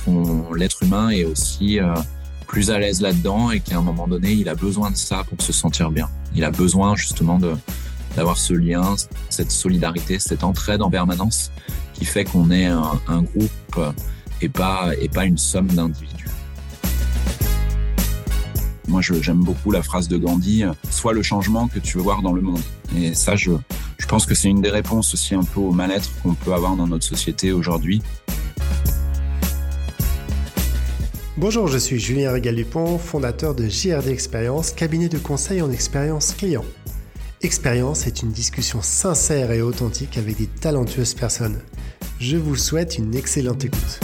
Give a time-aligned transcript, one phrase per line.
[0.00, 1.78] pense l'être humain est aussi
[2.46, 5.40] plus à l'aise là-dedans et qu'à un moment donné, il a besoin de ça pour
[5.40, 6.08] se sentir bien.
[6.34, 7.40] Il a besoin justement
[8.16, 8.94] d'avoir ce lien,
[9.30, 11.50] cette solidarité, cette entraide en permanence
[11.94, 13.80] qui fait qu'on est un, groupe
[14.40, 16.28] et pas, et pas une somme d'individus.
[18.88, 22.34] Moi, j'aime beaucoup la phrase de Gandhi, sois le changement que tu veux voir dans
[22.34, 22.60] le monde.
[22.96, 23.52] Et ça, je,
[23.96, 26.76] je pense que c'est une des réponses aussi un peu au mal-être qu'on peut avoir
[26.76, 28.02] dans notre société aujourd'hui.
[31.38, 36.64] Bonjour, je suis Julien Régal-Dupont, fondateur de JRD Expérience, cabinet de conseil en expérience client.
[37.40, 41.58] Expérience est une discussion sincère et authentique avec des talentueuses personnes.
[42.20, 44.00] Je vous souhaite une excellente écoute.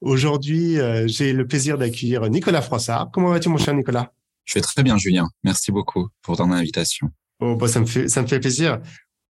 [0.00, 3.10] Aujourd'hui, euh, j'ai le plaisir d'accueillir Nicolas Froissart.
[3.12, 4.12] Comment vas-tu, mon cher Nicolas?
[4.44, 5.26] Je vais très bien, Julien.
[5.42, 7.10] Merci beaucoup pour ton invitation.
[7.40, 8.78] Oh, bah, ça me fait ça me fait plaisir.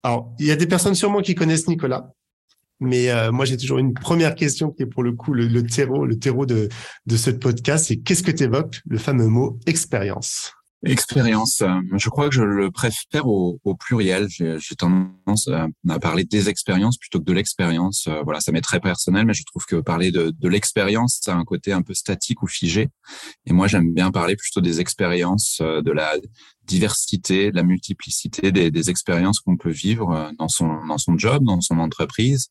[0.04, 2.12] Alors, il y a des personnes sûrement qui connaissent Nicolas.
[2.80, 6.06] Mais euh, moi, j'ai toujours une première question qui est pour le coup le, terreau,
[6.06, 6.70] le terreau de,
[7.06, 7.86] de ce podcast.
[7.88, 10.54] C'est qu'est-ce que tu évoques le fameux mot expérience
[10.86, 14.28] Expérience, euh, je crois que je le préfère au, au pluriel.
[14.30, 18.06] J'ai tendance à parler des expériences plutôt que de l'expérience.
[18.08, 21.34] Euh, voilà, ça m'est très personnel, mais je trouve que parler de, de l'expérience, ça
[21.34, 22.90] a un côté un peu statique ou figé.
[23.48, 26.14] Et moi, j'aime bien parler plutôt des expériences, de la
[26.68, 31.18] diversité, de la multiplicité des, des expériences qu'on peut vivre euh, dans son dans son
[31.18, 32.50] job, dans son entreprise,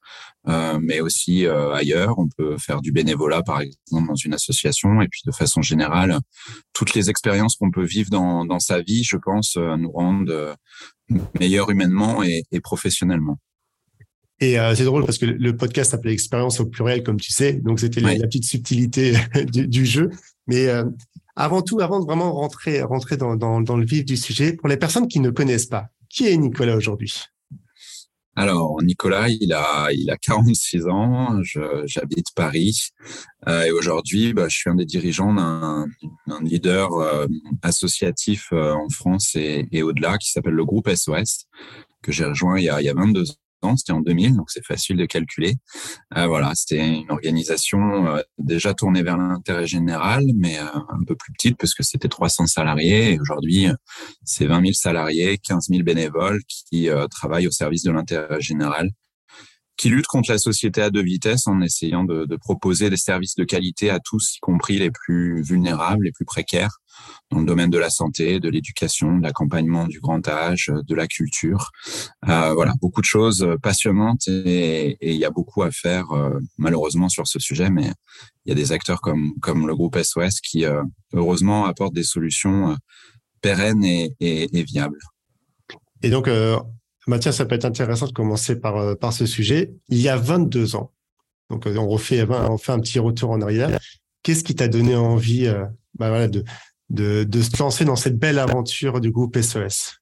[0.49, 2.19] euh, mais aussi euh, ailleurs.
[2.19, 6.19] On peut faire du bénévolat, par exemple, dans une association, et puis de façon générale,
[6.73, 10.57] toutes les expériences qu'on peut vivre dans dans sa vie, je pense, nous rendent
[11.39, 13.39] meilleurs humainement et, et professionnellement.
[14.41, 17.55] Et euh, c'est drôle parce que le podcast s'appelait expérience au pluriel, comme tu sais.
[17.55, 19.15] Donc c'était la, petite subtilité
[19.53, 20.11] du, du, jeu.
[20.47, 20.85] Mais euh,
[21.37, 25.07] avant tout, avant de vraiment rentrer, rentrer dans, le vif du sujet, pour les personnes
[25.07, 27.15] qui ne connaissent pas, qui est Nicolas aujourd'hui?
[28.39, 31.41] Alors, Nicolas, il a, il a 46 ans,
[31.85, 32.91] j'habite Paris
[33.49, 35.87] euh, et aujourd'hui, bah, je suis un des dirigeants d'un
[36.43, 37.27] leader euh,
[37.63, 41.47] associatif euh, en France et, et au-delà qui s'appelle le groupe SOS,
[42.03, 43.25] que j'ai rejoint il y, a, il y a 22
[43.63, 45.55] ans c'était en 2000, donc c'est facile de calculer.
[46.17, 51.15] Euh, voilà, c'était une organisation euh, déjà tournée vers l'intérêt général, mais euh, un peu
[51.15, 53.13] plus petite parce que c'était 300 salariés.
[53.13, 53.69] Et aujourd'hui,
[54.25, 58.91] c'est 20 000 salariés, 15 000 bénévoles qui travaillent au service de l'intérêt général
[59.77, 63.35] qui lutte contre la société à deux vitesses en essayant de, de, proposer des services
[63.35, 66.79] de qualité à tous, y compris les plus vulnérables, les plus précaires,
[67.31, 71.07] dans le domaine de la santé, de l'éducation, de l'accompagnement du grand âge, de la
[71.07, 71.71] culture.
[72.29, 77.09] Euh, voilà, beaucoup de choses passionnantes et il y a beaucoup à faire euh, malheureusement
[77.09, 77.93] sur ce sujet, mais
[78.47, 80.83] il y a des acteurs comme, comme le groupe SOS qui, euh,
[81.13, 82.75] heureusement, apportent des solutions euh,
[83.41, 85.01] pérennes et, et, et viables.
[86.03, 86.59] Et donc, euh,
[87.07, 89.73] Mathias, ça peut être intéressant de commencer par, euh, ce sujet.
[89.89, 90.93] Il y a 22 ans,
[91.51, 93.79] donc euh, on refait, on fait un petit retour en arrière.
[94.23, 95.65] Qu'est-ce qui t'a donné envie euh,
[95.95, 96.45] bah de,
[97.43, 100.01] se lancer dans cette belle aventure du groupe SOS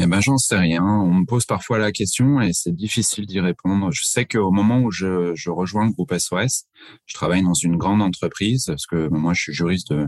[0.00, 0.84] eh ben, j'en sais rien.
[0.84, 3.90] On me pose parfois la question et c'est difficile d'y répondre.
[3.90, 6.66] Je sais qu'au moment où je, je, rejoins le groupe SOS,
[7.04, 10.06] je travaille dans une grande entreprise parce que moi, je suis juriste de,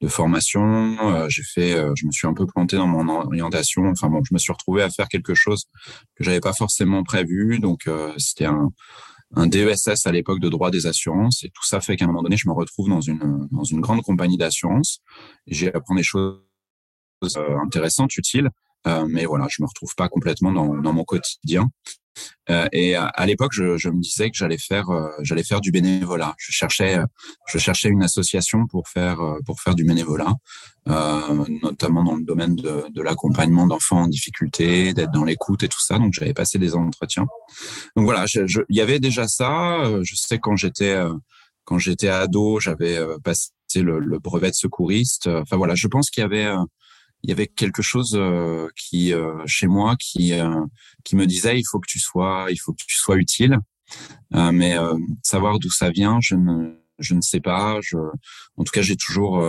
[0.00, 0.96] de formation.
[1.00, 3.86] Euh, j'ai fait, euh, je me suis un peu planté dans mon orientation.
[3.88, 5.64] Enfin bon, je me suis retrouvé à faire quelque chose
[6.16, 7.58] que j'avais pas forcément prévu.
[7.58, 8.70] Donc, euh, c'était un,
[9.34, 12.22] un DESS à l'époque de droit des assurances et tout ça fait qu'à un moment
[12.22, 15.00] donné, je me retrouve dans une dans une grande compagnie d'assurance.
[15.46, 16.40] J'ai appris des choses
[17.62, 18.50] intéressantes, utiles
[18.86, 21.68] euh, mais voilà, je me retrouve pas complètement dans, dans mon quotidien.
[22.50, 26.34] Euh, et à, l'époque, je, me disais que j'allais faire, euh, j'allais faire du bénévolat.
[26.38, 26.98] Je cherchais,
[27.46, 30.32] je cherchais une association pour faire, pour faire du bénévolat,
[30.88, 35.68] euh, notamment dans le domaine de, de l'accompagnement d'enfants en difficulté, d'être dans l'écoute et
[35.68, 35.98] tout ça.
[35.98, 37.26] Donc, j'avais passé des entretiens.
[37.96, 39.82] Donc voilà, il y avait déjà ça.
[40.02, 40.98] Je sais quand j'étais,
[41.64, 45.26] quand j'étais ado, j'avais passé le, le, brevet de secouriste.
[45.26, 46.50] Enfin voilà, je pense qu'il y avait
[47.22, 50.64] il y avait quelque chose euh, qui euh, chez moi qui euh,
[51.04, 53.58] qui me disait il faut que tu sois il faut que tu sois utile.
[54.30, 54.76] Mais
[55.22, 57.78] savoir d'où ça vient je ne je ne sais pas.
[57.80, 57.96] Je
[58.56, 59.42] en tout cas j'ai toujours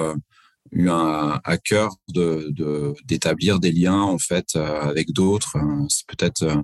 [0.72, 2.50] eu un, à cœur de
[3.06, 5.58] d'établir des liens en fait avec d'autres.
[5.90, 6.64] C'est peut-être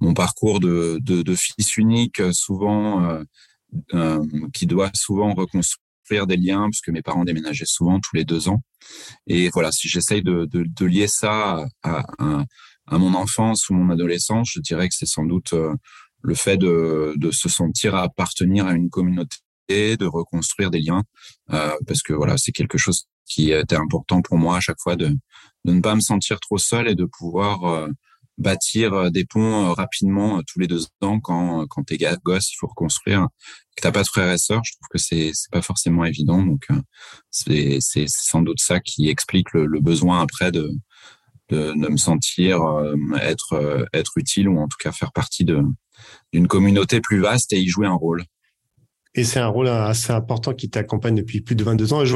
[0.00, 3.22] mon parcours de, de, de fils unique souvent
[4.52, 8.48] qui doit souvent reconstruire faire des liens puisque mes parents déménageaient souvent tous les deux
[8.48, 8.62] ans.
[9.26, 10.48] Et voilà, si j'essaye de,
[10.84, 15.74] lier ça à, mon enfance ou mon adolescence, je dirais que c'est sans doute euh,
[16.22, 19.36] le fait de, se sentir appartenir à une communauté,
[19.68, 21.02] de reconstruire des liens,
[21.52, 24.96] euh, parce que voilà, c'est quelque chose qui était important pour moi à chaque fois
[24.96, 25.08] de,
[25.64, 27.88] de ne pas me sentir trop seul et de pouvoir euh,
[28.38, 33.28] bâtir des ponts rapidement tous les deux ans quand quand t'es gosse, il faut reconstruire.
[33.76, 36.42] Que t'as pas de frères et sœurs, je trouve que c'est c'est pas forcément évident.
[36.42, 36.68] Donc
[37.30, 40.70] c'est c'est sans doute ça qui explique le, le besoin après de
[41.50, 42.60] de, de me sentir
[43.20, 45.62] être être utile ou en tout cas faire partie de
[46.32, 48.24] d'une communauté plus vaste et y jouer un rôle.
[49.16, 52.04] Et c'est un rôle assez important qui t'accompagne depuis plus de 22 ans.
[52.04, 52.10] Et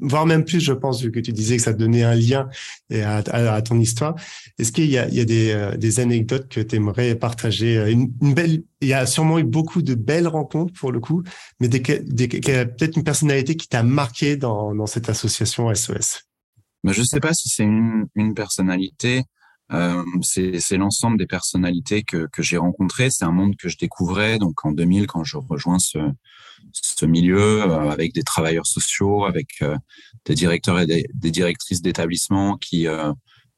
[0.00, 2.48] voire même plus, je pense, vu que tu disais que ça donnait un lien
[2.92, 4.16] à, à, ton histoire.
[4.58, 8.88] Est-ce qu'il y a, euh, des anecdotes que tu aimerais partager une, une, belle, Il
[8.88, 11.22] y a sûrement eu beaucoup de belles rencontres pour le coup,
[11.60, 16.22] mais des, des, peut-être une personnalité qui t'a marqué dans, cette association SOS.
[16.82, 19.22] Mais je sais pas si c'est une, une personnalité.
[19.72, 23.10] Euh, c'est l'ensemble des personnalités que, que j'ai rencontrées.
[23.10, 25.98] C'est un monde que je découvrais donc en 2000 quand je rejoins ce,
[26.72, 29.76] ce milieu euh, avec des travailleurs sociaux, avec euh,
[30.24, 33.12] des directeurs et des, des directrices d'établissements qui euh,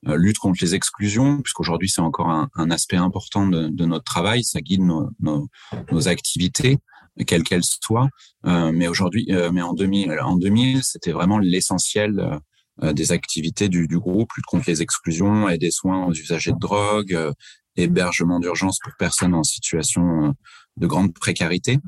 [0.07, 4.43] luttent contre les exclusions, puisqu'aujourd'hui c'est encore un, un, aspect important de, de, notre travail.
[4.45, 5.49] Ça guide nos, nos,
[5.91, 6.79] nos activités
[7.27, 8.09] quelles qu'elles soient.
[8.43, 12.41] mais aujourd'hui, mais en 2000, en 2000, c'était vraiment l'essentiel
[12.83, 16.53] euh, des activités du, du, groupe, lutte contre les exclusions et des soins aux usagers
[16.53, 17.31] de drogue, euh,
[17.77, 20.31] hébergement d'urgence pour personnes en situation euh,
[20.79, 21.79] de grande précarité.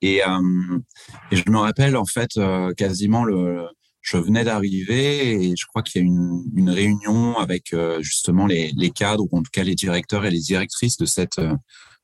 [0.00, 0.16] Et,
[1.30, 2.30] et je me rappelle en fait
[2.76, 3.66] quasiment le,
[4.00, 8.90] je venais d'arriver et je crois qu'il y a une, une réunion avec justement les,
[8.90, 11.40] cadres ou en tout cas les directeurs et les directrices de cette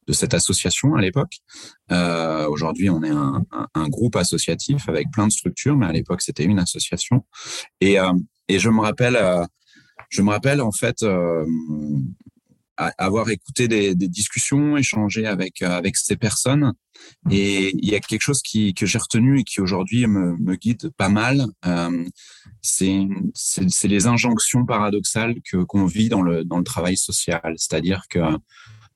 [0.09, 1.35] de cette association à l'époque.
[1.93, 6.45] Euh, Aujourd'hui, on est un, groupe associatif avec plein de structures, mais à l'époque, c'était
[6.45, 7.25] une association.
[7.81, 8.13] Et, euh,
[8.49, 9.45] et je me rappelle, euh,
[10.09, 11.45] je me rappelle en fait euh,
[12.97, 16.73] avoir écouté des, des, discussions, échangé avec avec ces personnes.
[17.31, 20.57] Et il y a quelque chose qui que j'ai retenu et qui aujourd'hui me, me,
[20.57, 21.47] guide pas mal.
[21.67, 22.05] Euh,
[22.63, 23.09] c'est
[23.85, 28.21] les injonctions paradoxales que qu'on vit dans le dans le travail social, c'est-à-dire que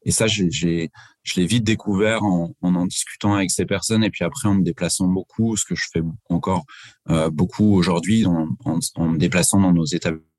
[0.05, 0.90] et ça, j'ai,
[1.23, 4.55] je l'ai vite découvert en, en, en discutant avec ces personnes et puis après en
[4.55, 6.64] me déplaçant beaucoup, ce que je fais encore
[7.11, 10.31] euh, beaucoup aujourd'hui en, en, me déplaçant dans nos établissements.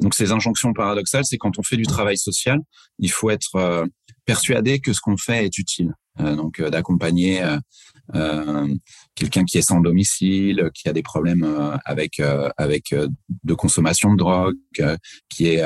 [0.00, 2.60] Donc ces injonctions paradoxales, c'est quand on fait du travail social,
[2.98, 3.86] il faut être euh,
[4.24, 5.92] persuadé que ce qu'on fait est utile.
[6.18, 7.42] Euh, donc euh, d'accompagner
[9.14, 11.44] quelqu'un qui est sans domicile, qui a des problèmes
[11.84, 12.20] avec
[12.56, 12.94] avec
[13.42, 14.54] de consommation de drogue,
[15.28, 15.64] qui est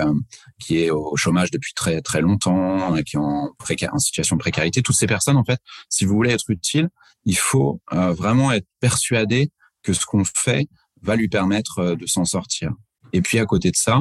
[0.59, 4.81] qui est au chômage depuis très très longtemps, qui est en situation de précarité.
[4.81, 5.61] Toutes ces personnes, en fait,
[5.91, 6.89] si vous voulez être utile,
[7.27, 9.51] il faut vraiment être persuadé
[9.83, 10.67] que ce qu'on fait
[11.03, 12.73] va lui permettre de s'en sortir.
[13.13, 14.01] Et puis à côté de ça,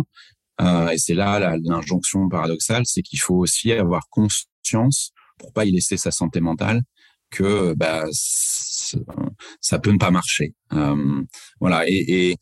[0.61, 5.71] euh, et c'est là l'injonction paradoxale, c'est qu'il faut aussi avoir conscience pour pas y
[5.71, 6.81] laisser sa santé mentale
[7.29, 10.53] que bah, ça peut ne pas marcher.
[10.73, 11.21] Euh,
[11.59, 11.87] voilà.
[11.87, 12.37] Et, et,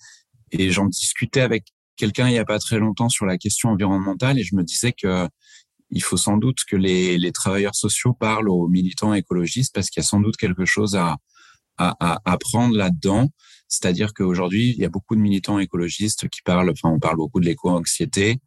[0.52, 1.66] et j'en discutais avec
[1.98, 4.94] quelqu'un il y a pas très longtemps sur la question environnementale et je me disais
[4.94, 5.28] que
[5.90, 10.02] il faut sans doute que les, les travailleurs sociaux parlent aux militants écologistes parce qu'il
[10.02, 11.18] y a sans doute quelque chose à,
[11.78, 13.30] à, à apprendre là-dedans.
[13.68, 17.40] C'est-à-dire qu'aujourd'hui, il y a beaucoup de militants écologistes qui parlent, enfin, on parle beaucoup
[17.40, 18.40] de l'éco-anxiété,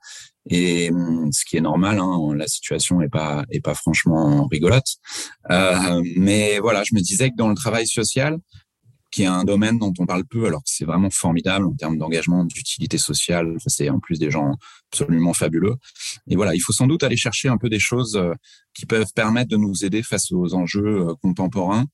[0.48, 4.96] et hum, ce qui est normal, hein, la situation est pas est pas franchement rigolote.
[5.50, 8.38] Euh, mais voilà, je me disais que dans le travail social,
[9.10, 11.98] qui est un domaine dont on parle peu, alors que c'est vraiment formidable en termes
[11.98, 13.56] d'engagement, d'utilité sociale.
[13.66, 14.54] C'est en plus des gens
[14.92, 15.74] absolument fabuleux.
[16.28, 18.32] Et voilà, il faut sans doute aller chercher un peu des choses euh,
[18.74, 21.86] qui peuvent permettre de nous aider face aux enjeux euh, contemporains.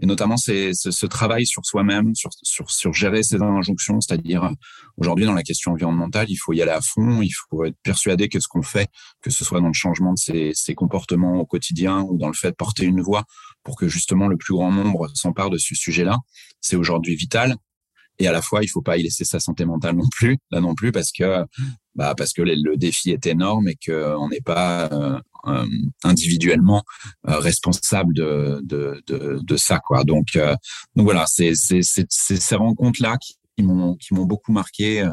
[0.00, 4.50] Et notamment, c'est ce travail sur soi-même, sur, sur, sur gérer ces injonctions, c'est-à-dire
[4.96, 8.28] aujourd'hui dans la question environnementale, il faut y aller à fond, il faut être persuadé
[8.28, 8.88] que ce qu'on fait,
[9.20, 12.34] que ce soit dans le changement de ses, ses comportements au quotidien ou dans le
[12.34, 13.24] fait de porter une voix
[13.64, 16.18] pour que justement le plus grand nombre s'empare de ce sujet-là,
[16.60, 17.56] c'est aujourd'hui vital.
[18.20, 20.60] Et à la fois, il faut pas y laisser sa santé mentale non plus, là
[20.60, 21.44] non plus, parce que
[21.96, 25.66] bah parce que le défi est énorme et qu'on n'est pas euh, euh,
[26.04, 26.84] individuellement
[27.28, 30.04] euh, responsable de, de, de, de, ça quoi.
[30.04, 30.38] Donc
[30.94, 35.08] donc voilà, c'est ces rencontres là qui, qui m'ont beaucoup marqué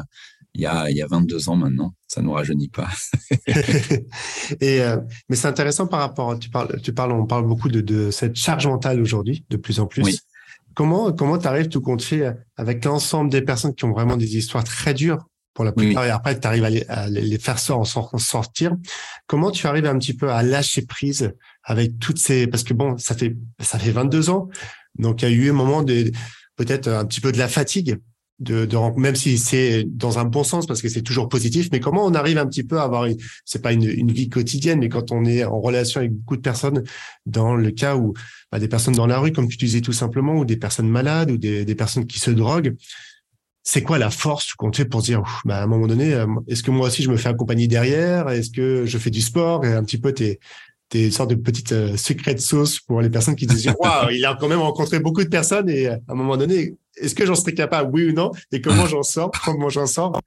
[0.54, 1.94] il y a il y a 22 ans maintenant.
[2.06, 2.88] Ça nous rajeunit pas.
[4.60, 4.80] et
[5.28, 8.36] mais c'est intéressant par rapport tu parles tu parles on parle beaucoup de, de cette
[8.36, 10.02] charge mentale aujourd'hui de plus en plus.
[10.02, 10.18] Oui.
[10.74, 14.64] Comment comment t'arrives tout compte fait avec l'ensemble des personnes qui ont vraiment des histoires
[14.64, 18.76] très dures pour la plupart, et après tu arrives à les, à les faire sortir.
[19.26, 21.32] Comment tu arrives un petit peu à lâcher prise
[21.62, 24.48] avec toutes ces parce que bon, ça fait ça fait 22 ans,
[24.98, 26.10] donc il y a eu un moment de
[26.56, 27.98] peut-être un petit peu de la fatigue.
[28.42, 31.78] De, de même si c'est dans un bon sens parce que c'est toujours positif mais
[31.78, 33.06] comment on arrive un petit peu à avoir
[33.44, 36.40] c'est pas une, une, vie quotidienne mais quand on est en relation avec beaucoup de
[36.40, 36.82] personnes
[37.24, 38.14] dans le cas où
[38.50, 41.30] bah, des personnes dans la rue comme tu disais tout simplement ou des personnes malades
[41.30, 42.74] ou des, des personnes qui se droguent
[43.62, 46.62] c'est quoi la force qu'on fait pour dire, bah, à un moment donné, euh, est-ce
[46.62, 48.28] que moi aussi je me fais accompagner derrière?
[48.28, 49.64] Est-ce que je fais du sport?
[49.64, 50.40] Et un petit peu t'es
[50.88, 54.24] t'es une sorte de petite euh, secret sauce pour les personnes qui disent waouh, il
[54.26, 57.34] a quand même rencontré beaucoup de personnes et à un moment donné, est-ce que j'en
[57.34, 58.30] serais capable, oui ou non?
[58.52, 59.30] Et comment j'en sors?
[59.44, 60.20] Comment j'en sors?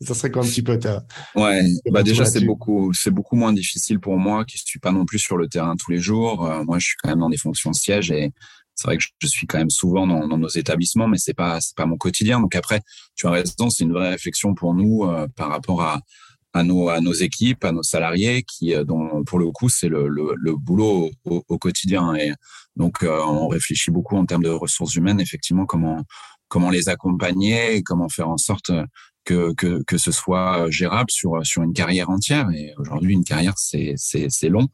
[0.00, 1.04] Ça serait quoi un petit peu ta...
[1.34, 5.04] Ouais, bah déjà c'est beaucoup, c'est beaucoup moins difficile pour moi qui suis pas non
[5.04, 6.46] plus sur le terrain tous les jours.
[6.46, 8.30] Euh, moi, je suis quand même dans des fonctions de siège et
[8.76, 11.60] c'est vrai que je suis quand même souvent dans, dans nos établissements, mais c'est pas
[11.60, 12.40] c'est pas mon quotidien.
[12.40, 12.80] Donc après,
[13.16, 16.00] tu as raison, c'est une vraie réflexion pour nous euh, par rapport à
[16.58, 21.10] à nos équipes, à nos salariés, qui euh, dont pour le coup c'est le, boulot
[21.24, 22.14] au, quotidien.
[22.14, 22.32] Et
[22.76, 26.02] donc euh, on réfléchit beaucoup en termes de ressources humaines, effectivement, comment
[26.48, 28.70] comment les accompagner comment faire en sorte
[29.28, 32.48] que, que, que ce soit gérable sur, sur une carrière entière.
[32.50, 34.68] Et aujourd'hui, une carrière, c'est, c'est, long.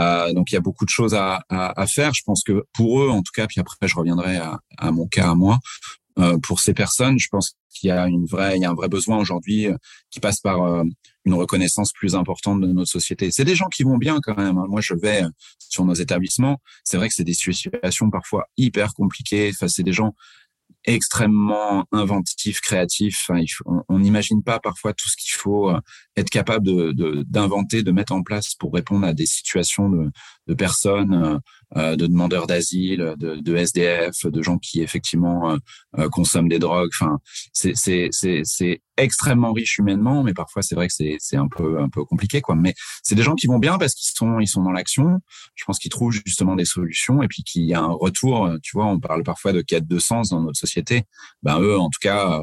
[0.00, 2.14] Euh, donc, il y a beaucoup de choses à, à, faire.
[2.14, 4.38] Je pense que pour eux, en tout cas, puis après, je reviendrai
[4.78, 5.58] à mon cas, à moi.
[6.18, 8.74] Euh, pour ces personnes, je pense qu'il y a une vraie, il y a un
[8.74, 9.76] vrai besoin aujourd'hui euh,
[10.10, 10.82] qui passe par euh,
[11.24, 13.30] une reconnaissance plus importante de notre société.
[13.30, 14.58] C'est des gens qui vont bien quand même.
[14.58, 14.66] Hein.
[14.68, 15.22] Moi, je vais
[15.58, 16.60] sur nos établissements.
[16.82, 19.50] C'est vrai que c'est des situations parfois hyper compliquées.
[19.52, 20.14] Enfin, c'est des gens
[20.84, 23.30] extrêmement inventif, créatif.
[23.88, 25.72] on n'imagine pas parfois tout ce qu'il faut
[26.16, 30.10] être capable de d'inventer, de, mettre en place pour répondre à des situations de,
[30.48, 31.38] de personnes, euh,
[31.76, 35.56] euh, de demandeurs d'asile, de, de, SDF, de gens qui effectivement
[36.10, 36.90] consomment des drogues.
[36.98, 37.18] Enfin,
[37.52, 42.04] c'est extrêmement riche humainement, mais parfois c'est vrai que c'est c'est un peu un peu
[42.04, 42.56] compliqué quoi.
[42.56, 45.18] Mais c'est des gens qui vont bien parce qu'ils sont ils sont dans l'action.
[45.54, 48.50] Je pense qu'ils trouvent justement des solutions et puis qu'il y a un retour.
[48.62, 51.02] Tu vois, on parle parfois de quête de sens dans notre société.
[51.42, 52.42] Ben eux, en tout cas,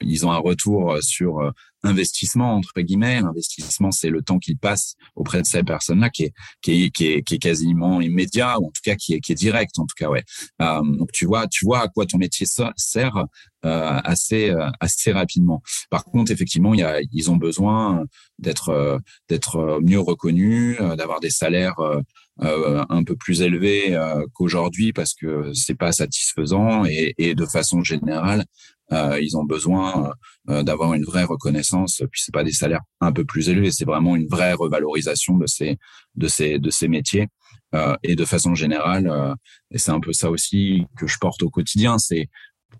[0.00, 1.50] ils ont un retour sur euh,
[1.82, 3.20] investissement entre guillemets.
[3.20, 7.06] L'investissement, c'est le temps qu'ils passent auprès de ces personnes-là, qui est, qui est, qui
[7.06, 9.86] est, qui est quasiment immédiat, ou en tout cas qui est, qui est direct, en
[9.86, 10.24] tout cas, ouais.
[10.62, 13.26] Euh, donc tu vois, tu vois à quoi ton métier sert
[13.66, 15.60] euh, assez, euh, assez rapidement.
[15.90, 18.04] Par contre, effectivement, y a, ils ont besoin
[18.38, 23.98] d'être, euh, d'être mieux reconnus, d'avoir des salaires euh, un peu plus élevés
[24.34, 28.44] qu'aujourd'hui parce que c'est pas satisfaisant et, et, de façon générale
[28.92, 30.12] euh, ils ont besoin
[30.48, 32.02] euh, d'avoir une vraie reconnaissance.
[32.10, 35.46] Puis c'est pas des salaires un peu plus élevés, c'est vraiment une vraie revalorisation de
[35.46, 35.78] ces
[36.14, 37.28] de ces de ces métiers.
[37.74, 39.34] Euh, et de façon générale, euh,
[39.72, 42.28] et c'est un peu ça aussi que je porte au quotidien, c'est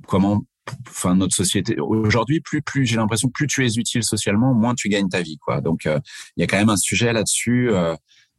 [0.07, 0.45] comment
[0.89, 4.89] enfin notre société aujourd'hui plus plus j'ai l'impression plus tu es utile socialement moins tu
[4.89, 7.71] gagnes ta vie quoi donc il y a quand même un sujet là-dessus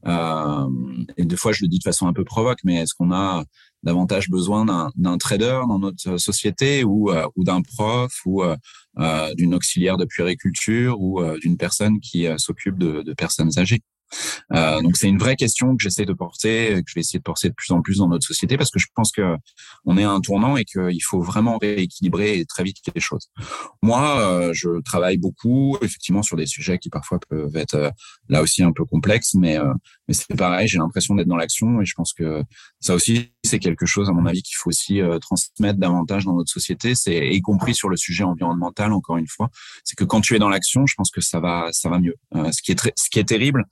[0.05, 0.67] euh,
[1.15, 3.45] et des fois je le dis de façon un peu provoque mais est-ce qu'on a
[3.83, 8.55] davantage besoin d'un trader dans notre société ou, euh, ou d'un prof ou euh,
[8.99, 13.81] euh, d'une auxiliaire de puériculture ou d'une personne qui s'occupe de, de, personnes âgées.
[14.53, 17.23] Euh, donc c'est une vraie question que j'essaie de porter, que je vais essayer de
[17.23, 19.35] porter de plus en plus dans notre société parce que je pense que
[19.85, 23.29] on est à un tournant et qu'il faut vraiment rééquilibrer très vite les choses.
[23.81, 27.89] Moi, euh, je travaille beaucoup effectivement sur des sujets qui parfois peuvent être euh,
[28.29, 29.57] là aussi un peu complexes, mais
[30.07, 32.43] mais c'est pareil, j'ai l'impression d'être dans l'action et je pense que
[32.79, 36.51] ça aussi c'est quelque chose à mon avis qu'il faut aussi transmettre davantage dans notre
[36.51, 39.49] société, c'est y compris sur le sujet environnemental encore une fois,
[39.83, 42.15] c'est que quand tu es dans l'action, je pense que ça va mieux.
[42.33, 43.65] ce qui est très, ce qui est terrible,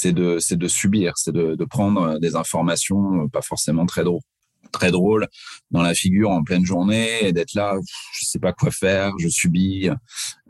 [0.00, 4.22] c'est de subir, c'est de, de prendre des informations euh, pas forcément très drôles
[4.70, 5.28] très drôle
[5.70, 7.74] dans la figure en pleine journée et d'être là,
[8.18, 9.90] je sais pas quoi faire, je subis.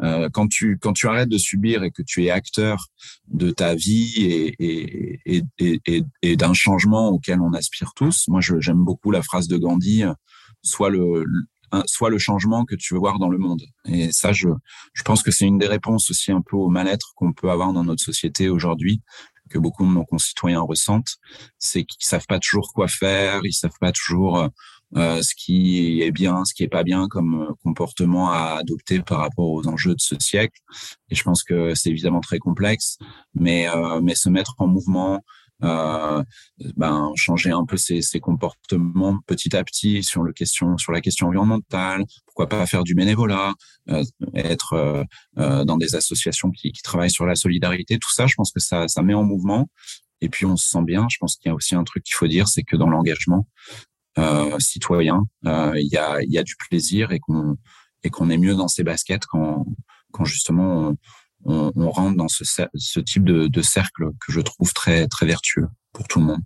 [0.02, 2.86] Euh, quand tu quand tu arrêtes de subir et que tu es acteur
[3.28, 8.26] de ta vie et et, et, et, et d'un changement auquel on aspire tous.
[8.28, 10.04] Moi, j'aime beaucoup la phrase de Gandhi,
[10.62, 11.24] soit le
[11.86, 13.62] soit le changement que tu veux voir dans le monde.
[13.84, 14.48] Et ça, je,
[14.92, 17.72] je pense que c'est une des réponses aussi un peu au mal-être qu'on peut avoir
[17.72, 19.02] dans notre société aujourd'hui
[19.50, 21.16] que beaucoup de nos concitoyens ressentent,
[21.58, 24.48] c'est qu'ils savent pas toujours quoi faire, ils savent pas toujours euh,
[24.96, 29.00] euh, ce qui est bien, ce qui est pas bien comme euh, comportement à adopter
[29.02, 30.58] par rapport aux enjeux de ce siècle.
[31.10, 32.96] Et je pense que c'est évidemment très complexe,
[33.34, 33.66] mais
[34.02, 35.22] mais se mettre en mouvement,
[35.62, 36.22] euh,
[36.76, 41.28] ben, changer un peu ses, comportements petit à petit sur le question sur la question
[41.28, 42.04] environnementale.
[42.26, 43.54] Pourquoi pas faire du bénévolat,
[43.90, 44.02] euh,
[44.34, 47.98] être euh, dans des associations qui, travaillent sur la solidarité.
[47.98, 49.68] Tout ça, je pense que ça, ça met en mouvement.
[50.20, 51.06] Et puis on se sent bien.
[51.10, 53.46] Je pense qu'il y a aussi un truc qu'il faut dire, c'est que dans l'engagement
[54.58, 57.56] citoyen, il y a y a du plaisir et qu'on
[58.02, 59.64] et qu'on est mieux dans ses baskets quand
[60.12, 60.96] quand justement on,
[61.44, 66.20] on, rentre dans ce, type de, cercle que je trouve très très vertueux pour tout
[66.20, 66.42] le monde.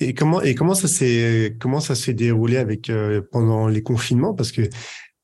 [0.00, 4.34] Et comment et comment ça s'est comment ça s'est déroulé avec euh, pendant les confinements?
[4.34, 4.62] Parce que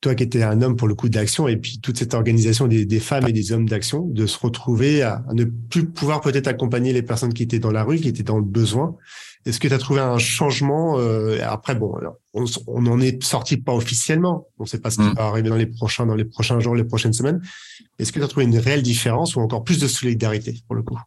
[0.02, 2.84] toi qui étais un homme pour le coup d'action, et puis toute cette organisation des,
[2.84, 6.92] des femmes et des hommes d'action, de se retrouver à, ne plus pouvoir peut-être accompagner
[6.92, 8.96] les personnes qui étaient dans la rue, qui étaient dans le besoin.
[9.46, 11.94] Est-ce que tu as trouvé un changement euh, Après, bon,
[12.34, 14.48] on, on en est sorti pas officiellement.
[14.58, 15.14] On ne sait pas ce qui mm.
[15.14, 17.40] va arriver dans les prochains, dans les prochains jours, les prochaines semaines.
[18.00, 20.82] Est-ce que tu as trouvé une réelle différence ou encore plus de solidarité pour le
[20.82, 20.98] coup?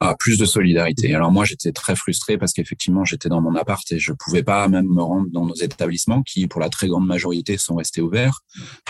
[0.00, 1.14] Ah, plus de solidarité.
[1.14, 4.68] Alors moi, j'étais très frustré parce qu'effectivement, j'étais dans mon appart et je pouvais pas
[4.68, 8.40] même me rendre dans nos établissements qui, pour la très grande majorité, sont restés ouverts.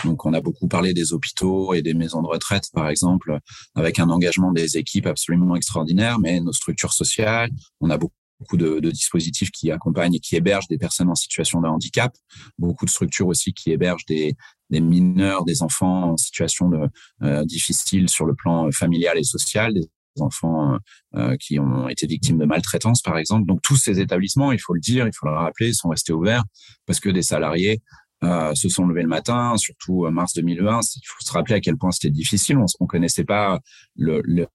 [0.05, 3.39] Donc, on a beaucoup parlé des hôpitaux et des maisons de retraite, par exemple,
[3.73, 7.49] avec un engagement des équipes absolument extraordinaire, mais nos structures sociales,
[7.81, 11.15] on a beaucoup beaucoup de, de, dispositifs qui accompagnent et qui hébergent des personnes en
[11.15, 12.15] situation de handicap,
[12.57, 14.33] beaucoup de structures aussi qui hébergent des,
[14.69, 16.87] des mineurs, des enfants en situation de,
[17.23, 19.89] euh, difficile sur le plan familial et social, des
[20.19, 20.77] enfants
[21.15, 23.45] euh, qui ont été victimes de maltraitance, par exemple.
[23.45, 26.43] Donc tous ces établissements, il faut le dire, il faut le rappeler, sont restés ouverts
[26.85, 27.81] parce que des salariés
[28.23, 30.81] euh, se sont levés le matin, surtout en mars 2020.
[30.95, 32.57] Il faut se rappeler à quel point c'était difficile.
[32.57, 33.59] On ne connaissait pas
[33.99, 34.45] euh,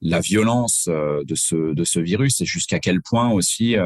[0.00, 3.76] la violence euh, de ce de ce virus et jusqu'à quel point aussi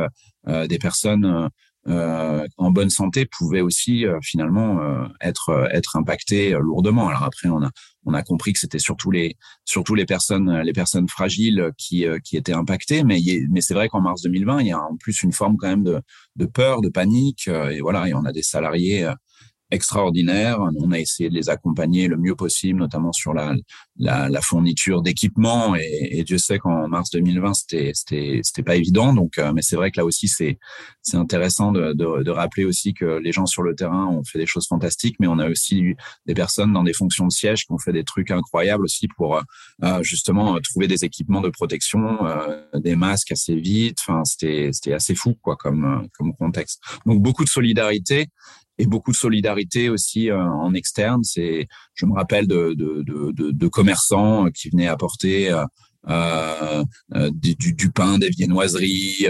[0.46, 1.48] des personnes
[1.86, 7.08] euh, en bonne santé pouvaient aussi euh, finalement euh, être être impactés lourdement.
[7.08, 7.70] Alors après, on a
[8.06, 12.36] on a compris que c'était surtout les surtout les personnes les personnes fragiles qui qui
[12.36, 13.04] étaient impactées.
[13.04, 15.68] Mais mais c'est vrai qu'en mars 2020, il y a en plus une forme quand
[15.68, 16.00] même de
[16.36, 17.48] de peur, de panique.
[17.48, 19.10] Et voilà, et on a des salariés
[19.70, 20.60] extraordinaires.
[20.76, 23.54] On a essayé de les accompagner le mieux possible, notamment sur la,
[23.98, 25.74] la, la fourniture d'équipements.
[25.76, 29.12] Et, et, Dieu sait qu'en mars 2020, c'était c'était pas évident.
[29.14, 30.58] Donc, euh, mais c'est vrai que là aussi, c'est
[31.12, 34.46] intéressant de, de, de, rappeler aussi que les gens sur le terrain ont fait des
[34.46, 37.72] choses fantastiques, mais on a aussi eu des personnes dans des fonctions de siège qui
[37.72, 39.40] ont fait des trucs incroyables aussi pour
[39.82, 43.98] euh, justement trouver des équipements de protection, euh, des masques assez vite.
[44.00, 46.80] Enfin, c'était c'était assez fou quoi comme comme contexte.
[47.06, 48.28] Donc beaucoup de solidarité
[48.78, 51.22] et beaucoup de solidarité aussi euh, en externe.
[51.24, 55.64] C'est, je me rappelle de, de, de, de commerçants qui venaient apporter euh,
[56.08, 59.26] euh, euh, du, du, pain, des viennoiseries,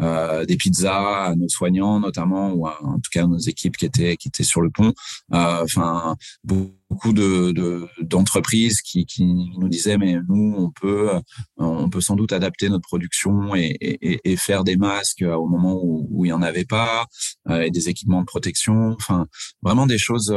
[0.00, 3.76] euh, euh, des pizzas à nos soignants notamment, ou en tout cas à nos équipes
[3.76, 4.92] qui étaient qui étaient sur le pont.
[5.32, 11.10] Enfin, beaucoup de d'entreprises qui, qui nous disaient mais nous on peut
[11.56, 15.80] on peut sans doute adapter notre production et, et, et faire des masques au moment
[15.82, 17.06] où, où il y en avait pas,
[17.50, 18.94] et des équipements de protection.
[18.98, 19.26] Enfin,
[19.62, 20.34] vraiment des choses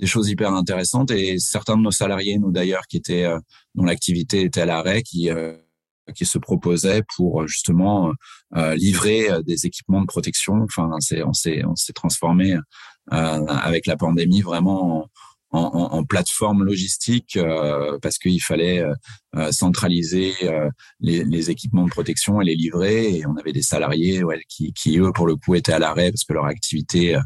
[0.00, 1.10] des choses hyper intéressantes.
[1.10, 3.30] Et certains de nos salariés, nous d'ailleurs, qui étaient
[3.74, 5.56] dont l'activité était à l'arrêt, qui euh,
[6.12, 8.12] qui se proposait pour justement
[8.56, 10.54] euh, livrer euh, des équipements de protection.
[10.62, 10.90] Enfin,
[11.24, 12.56] on s'est transformé
[13.08, 15.08] avec la pandémie vraiment
[15.50, 17.38] en, plateforme logistique
[18.00, 18.82] parce qu'il fallait
[19.50, 20.32] centraliser
[21.00, 23.16] les, équipements de protection et les livrer.
[23.16, 26.32] Et on avait des salariés qui, eux pour le coup étaient à l'arrêt parce que
[26.32, 27.18] leur activité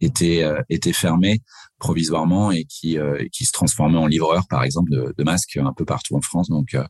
[0.00, 1.40] était fermée
[1.82, 5.84] provisoirement et qui, euh, se transformait en livreur, par exemple, de, de, masques un peu
[5.84, 6.48] partout en France.
[6.48, 6.84] Donc, euh,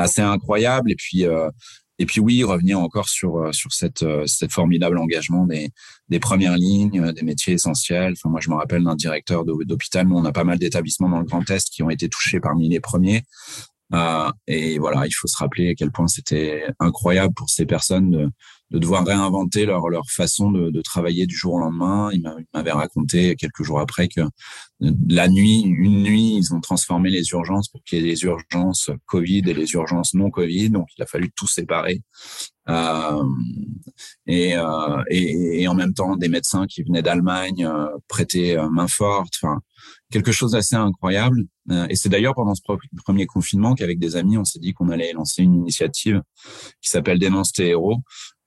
[0.00, 0.90] assez incroyable.
[0.90, 1.50] Et puis, euh,
[1.98, 5.70] et puis oui, revenir encore sur sur cette cette formidable engagement des
[6.08, 8.12] des premières lignes, des métiers essentiels.
[8.12, 11.18] Enfin moi je me rappelle d'un directeur d'hôpital, nous on a pas mal d'établissements dans
[11.18, 13.22] le Grand Est qui ont été touchés parmi les premiers.
[13.92, 18.10] Euh, et voilà, il faut se rappeler à quel point c'était incroyable pour ces personnes
[18.10, 18.30] de,
[18.70, 22.10] de, devoir réinventer leur, leur façon de, de, travailler du jour au lendemain.
[22.12, 22.22] Il
[22.54, 24.22] m'avait raconté quelques jours après que
[24.80, 28.90] la nuit, une nuit, ils ont transformé les urgences pour qu'il y ait les urgences
[29.06, 30.70] Covid et les urgences non Covid.
[30.70, 32.02] Donc, il a fallu tout séparer.
[32.68, 33.24] Euh,
[34.26, 38.88] et, euh, et, et, en même temps, des médecins qui venaient d'Allemagne euh, prêter main
[38.88, 39.34] forte.
[39.42, 39.60] Enfin,
[40.10, 41.44] quelque chose d'assez incroyable.
[41.70, 42.62] Euh, et c'est d'ailleurs pendant ce
[43.04, 46.22] premier confinement qu'avec des amis, on s'est dit qu'on allait lancer une initiative
[46.82, 47.98] qui s'appelle Dénonce tes héros,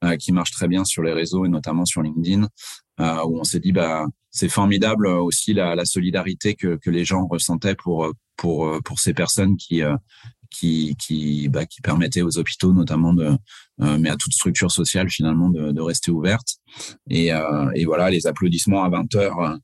[0.04, 2.48] euh, qui marche très bien sur les réseaux et notamment sur LinkedIn,
[3.00, 7.06] euh, où on s'est dit bah c'est formidable aussi la, la solidarité que, que, les
[7.06, 9.82] gens ressentaient pour pour pour ces personnes qui
[10.50, 13.32] qui qui, bah, qui permettaient aux hôpitaux notamment de
[13.78, 16.58] mais à toute structure sociale finalement de, de rester ouverte
[17.10, 17.30] et,
[17.76, 19.60] et voilà les applaudissements à 20 heures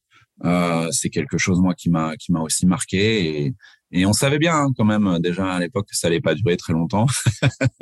[0.92, 3.54] c'est quelque chose moi qui m'a qui m'a aussi marqué et,
[3.92, 6.58] et on savait bien hein, quand même déjà à l'époque que ça allait pas durer
[6.58, 7.08] très longtemps.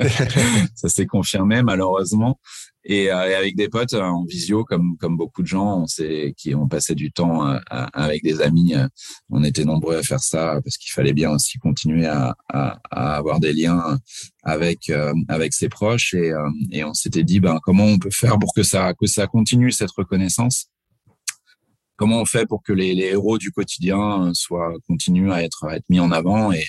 [0.74, 2.40] ça s'est confirmé malheureusement.
[2.84, 5.86] Et, euh, et, avec des potes euh, en visio, comme comme beaucoup de gens, on
[5.86, 8.74] sait qui ont passé du temps avec des amis.
[9.28, 13.16] On était nombreux à faire ça parce qu'il fallait bien aussi continuer à, à, à,
[13.16, 13.98] avoir des liens
[14.42, 14.90] avec
[15.28, 16.14] avec ses proches.
[16.14, 16.32] Et,
[16.70, 19.72] et on s'était dit, ben comment on peut faire pour que ça que ça continue
[19.72, 20.70] cette reconnaissance?
[21.98, 25.84] Comment on fait pour que les, héros du quotidien soient continuent à être, à être
[25.90, 26.64] mis en avant et,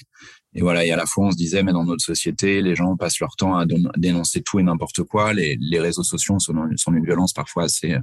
[0.54, 2.96] et voilà, et à la fois on se disait, mais dans notre société, les gens
[2.98, 3.66] passent leur temps à
[3.98, 5.34] dénoncer tout et n'importe quoi.
[5.34, 6.54] Les, réseaux sociaux sont,
[6.94, 7.96] une violence parfois assez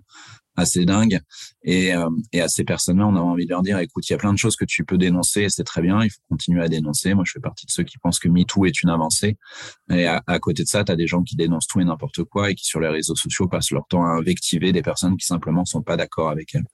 [0.57, 1.21] assez dingue.
[1.63, 4.15] Et, euh, et à ces personnes-là, on a envie de leur dire, écoute, il y
[4.15, 6.69] a plein de choses que tu peux dénoncer, c'est très bien, il faut continuer à
[6.69, 7.15] dénoncer.
[7.15, 9.37] Moi, je fais partie de ceux qui pensent que MeToo est une avancée.
[9.91, 12.51] Et à, côté de ça, tu as des gens qui dénoncent tout et n'importe quoi
[12.51, 15.65] et qui, sur les réseaux sociaux, passent leur temps à invectiver des personnes qui simplement
[15.65, 16.67] sont pas d'accord avec elles.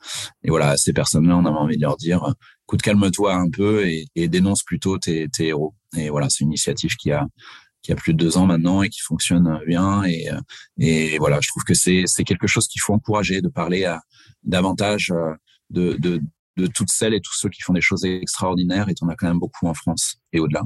[0.42, 2.34] Et voilà, à ces personnes-là, on a envie de leur dire,
[2.80, 5.74] calme-toi un peu et, dénonce plutôt tes, héros.
[5.96, 7.26] Et voilà, c'est une initiative qui a
[7.82, 10.04] qui a plus de deux ans maintenant et qui fonctionne bien.
[10.04, 10.28] Et,
[10.78, 13.92] et voilà, je trouve que c'est c'est quelque chose qu'il faut encourager, de parler
[14.44, 15.34] davantage euh,
[15.70, 16.20] de, de
[16.56, 18.88] de toutes celles et tous ceux qui font des choses extraordinaires.
[18.88, 20.62] Et on a quand même beaucoup en France et au-delà.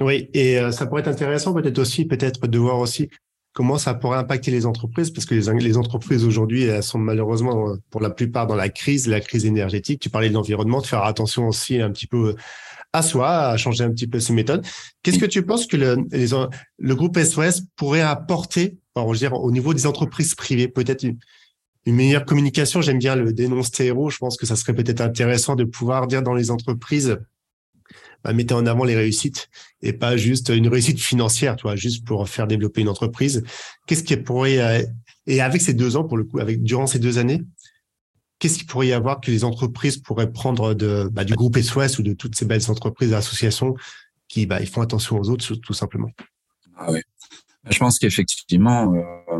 [0.00, 3.10] Oui, et euh, ça pourrait être intéressant peut-être aussi, peut-être de voir aussi
[3.58, 8.08] comment ça pourrait impacter les entreprises, parce que les, entreprises aujourd'hui, sont malheureusement pour la
[8.08, 9.98] plupart dans la crise, la crise énergétique.
[9.98, 12.36] Tu parlais de l'environnement, de faire attention aussi un petit peu
[12.92, 14.64] à soi, à changer un petit peu ses méthodes.
[15.02, 20.68] Qu'est-ce que tu penses que le, groupe SOS pourrait apporter, au niveau des entreprises privées,
[20.68, 21.18] peut-être une,
[21.84, 22.80] meilleure communication?
[22.80, 24.08] J'aime bien le dénonce héros.
[24.08, 27.18] Je pense que ça serait peut-être intéressant de pouvoir dire dans les entreprises,
[28.24, 29.48] bah, mettez en avant les réussites
[29.82, 33.44] et pas juste une réussite financière, tu vois, juste pour faire développer une entreprise.
[33.86, 34.82] Qu'est-ce qui pourrait euh,
[35.26, 37.42] et avec ces deux ans pour le coup, avec durant ces deux années,
[38.38, 41.98] qu'est-ce qu'il pourrait y avoir que les entreprises pourraient prendre de, bah, du groupe SOS
[41.98, 43.74] ou de toutes ces belles entreprises et associations
[44.26, 46.10] qui bah, ils font attention aux autres tout simplement?
[46.76, 47.00] Ah oui.
[47.70, 49.38] Je pense qu'effectivement, euh,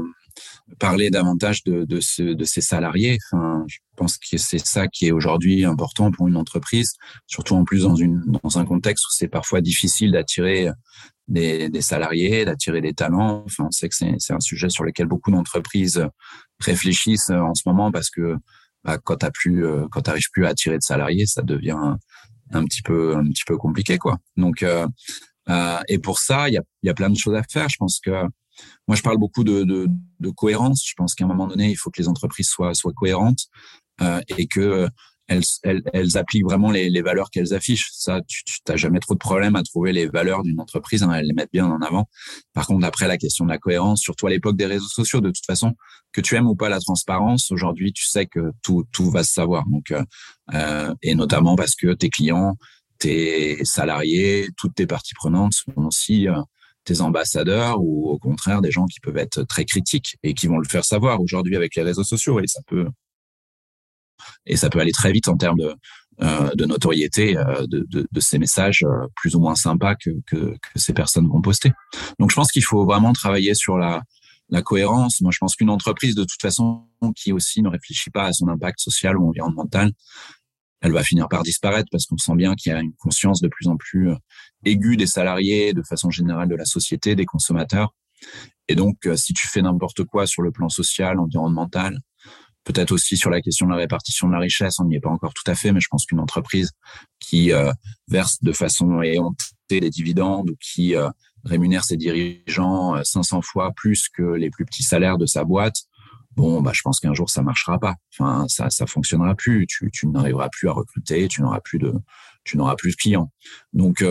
[0.79, 5.07] parler davantage de, de, ce, de ces salariés, enfin, je pense que c'est ça qui
[5.07, 6.93] est aujourd'hui important pour une entreprise,
[7.27, 10.71] surtout en plus dans, une, dans un contexte où c'est parfois difficile d'attirer
[11.27, 13.43] des, des, salariés, d'attirer des talents.
[13.45, 16.05] Enfin, on sait que c'est un sujet sur lequel beaucoup d'entreprises
[16.61, 18.37] réfléchissent en ce moment parce que
[18.85, 21.97] bah, quand t'as plus, euh, quand t'arrives plus à attirer de salariés, ça devient
[22.53, 24.19] un, petit peu, un petit peu compliqué, quoi.
[24.37, 24.87] Donc, euh,
[25.49, 27.69] euh, et pour ça, il y a, y a plein de choses à faire.
[27.69, 28.11] Je pense que
[28.87, 29.87] moi, je parle beaucoup de,
[30.37, 30.85] cohérence.
[30.87, 33.47] Je pense qu'à un moment donné, il faut que les entreprises soient, cohérentes
[34.01, 34.89] euh, et que
[35.29, 35.43] elles,
[35.93, 37.91] elles, appliquent vraiment les, valeurs qu'elles affichent.
[37.93, 41.03] Ça, tu n'as jamais trop de problème à trouver les valeurs d'une entreprise.
[41.03, 42.09] Hein, elles les mettent bien en avant.
[42.55, 45.31] Par contre, après, la question de la cohérence, surtout à l'époque des réseaux sociaux, de
[45.31, 45.75] toute façon,
[46.13, 49.67] que tu aimes ou pas la transparence, aujourd'hui, tu sais que tout, va se savoir.
[49.69, 50.03] Donc, euh,
[50.55, 52.57] euh et notamment parce que tes clients,
[52.99, 56.41] tes salariés, toutes tes parties prenantes sont aussi euh,
[57.01, 60.69] ambassadeurs ou au contraire des gens qui peuvent être très critiques et qui vont le
[60.69, 62.87] faire savoir aujourd'hui avec les réseaux sociaux et ça peut
[64.47, 65.75] et ça peut aller très vite en termes de,
[66.21, 70.37] euh, notoriété euh, de, de, de, ces messages euh, plus ou moins sympas que, que,
[70.37, 71.71] que ces personnes vont poster.
[72.19, 74.03] Donc je pense qu'il faut vraiment travailler sur la,
[74.51, 75.21] la cohérence.
[75.21, 78.49] Moi, je pense qu'une entreprise, de toute façon, qui aussi ne réfléchit pas à son
[78.49, 79.93] impact social ou environnemental,
[80.81, 83.49] elle va finir par disparaître parce qu'on sent bien qu'il y a une conscience de
[83.49, 84.11] plus en plus
[84.65, 87.95] aiguë des salariés, de façon générale de la société, des consommateurs.
[88.69, 91.99] Et donc, si tu fais n'importe quoi sur le plan social, environnemental,
[92.69, 95.09] peut-être aussi sur la question de la répartition de la richesse, on n'y est pas
[95.09, 96.73] encore tout à fait, mais je pense qu'une entreprise
[97.19, 97.73] qui euh,
[98.09, 101.09] verse de façon éhontée des dividendes ou qui euh,
[101.45, 105.77] rémunère ses dirigeants 500 euh, fois plus que les plus petits salaires de sa boîte,
[106.39, 107.97] bon, bah, je pense qu'un jour ça marchera pas.
[108.13, 109.67] Enfin, ça, ça fonctionnera plus.
[109.67, 111.93] Tu, tu n'arriveras plus à recruter, tu n'auras plus de,
[112.45, 113.31] tu n'auras plus de clients.
[113.73, 114.03] Donc,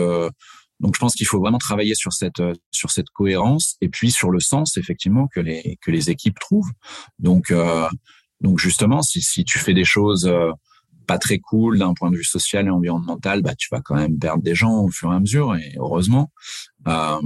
[0.80, 4.30] donc, je pense qu'il faut vraiment travailler sur cette sur cette cohérence et puis sur
[4.30, 6.70] le sens effectivement que les que les équipes trouvent.
[7.18, 7.52] Donc,
[8.40, 10.52] donc justement, si, si tu fais des choses euh,
[11.06, 14.18] pas très cool d'un point de vue social et environnemental, bah tu vas quand même
[14.18, 16.30] perdre des gens au fur et à mesure et heureusement.
[16.86, 17.18] Euh,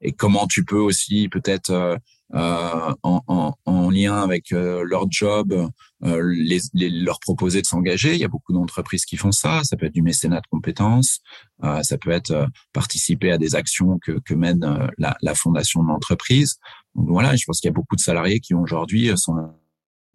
[0.00, 1.98] et comment tu peux aussi peut-être
[2.34, 5.70] euh, euh en, en, en, lien avec leur job
[6.02, 8.14] les, les, leur proposer de s'engager.
[8.14, 9.62] Il y a beaucoup d'entreprises qui font ça.
[9.64, 11.20] Ça peut être du mécénat de compétences,
[11.62, 16.58] ça peut être participer à des actions que, que mène la, la fondation de l'entreprise.
[16.94, 19.52] Donc voilà, je pense qu'il y a beaucoup de salariés qui aujourd'hui sont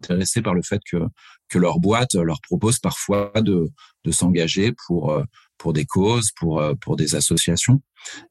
[0.04, 0.98] intéressés par le fait que,
[1.48, 3.70] que leur boîte leur propose parfois de,
[4.04, 5.24] de s'engager pour, euh,
[5.58, 7.80] pour des causes, pour, euh, pour des associations.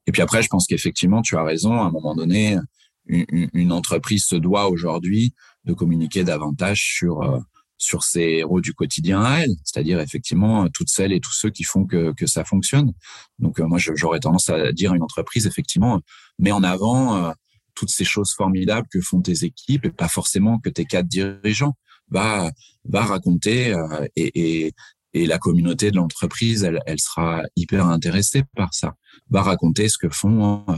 [0.06, 2.58] Et puis après, je pense qu'effectivement, tu as raison, à un moment donné,
[3.06, 7.38] une, entreprise se doit aujourd'hui de communiquer davantage sur, euh,
[7.76, 11.64] sur ses héros du quotidien à elle, c'est-à-dire effectivement toutes celles et tous ceux qui
[11.64, 12.92] font que, que ça fonctionne.
[13.38, 16.00] Donc moi, j'aurais tendance à dire à une entreprise, effectivement,
[16.38, 17.34] met en avant
[17.74, 21.74] toutes ces choses formidables que font tes équipes et pas forcément que tes quatre dirigeants.
[22.08, 22.50] Va,
[22.84, 24.74] va raconter euh, et, et,
[25.14, 28.94] et, la communauté de l'entreprise, elle, elle, sera hyper intéressée par ça.
[29.30, 30.74] Va raconter ce que font euh,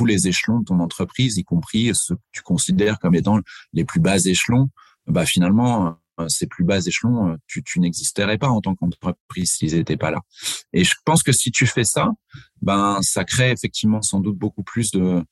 [0.00, 3.38] tous les échelons de ton entreprise, y compris ceux que tu considères comme étant
[3.74, 4.70] les plus bas échelons.
[5.06, 9.98] Bah finalement, ces plus bas échelons, tu, tu n'existerais pas en tant qu'entreprise s'ils n'étaient
[9.98, 10.20] pas là.
[10.72, 12.08] Et je pense que si tu fais ça,
[12.62, 15.22] ben ça crée effectivement sans doute beaucoup plus de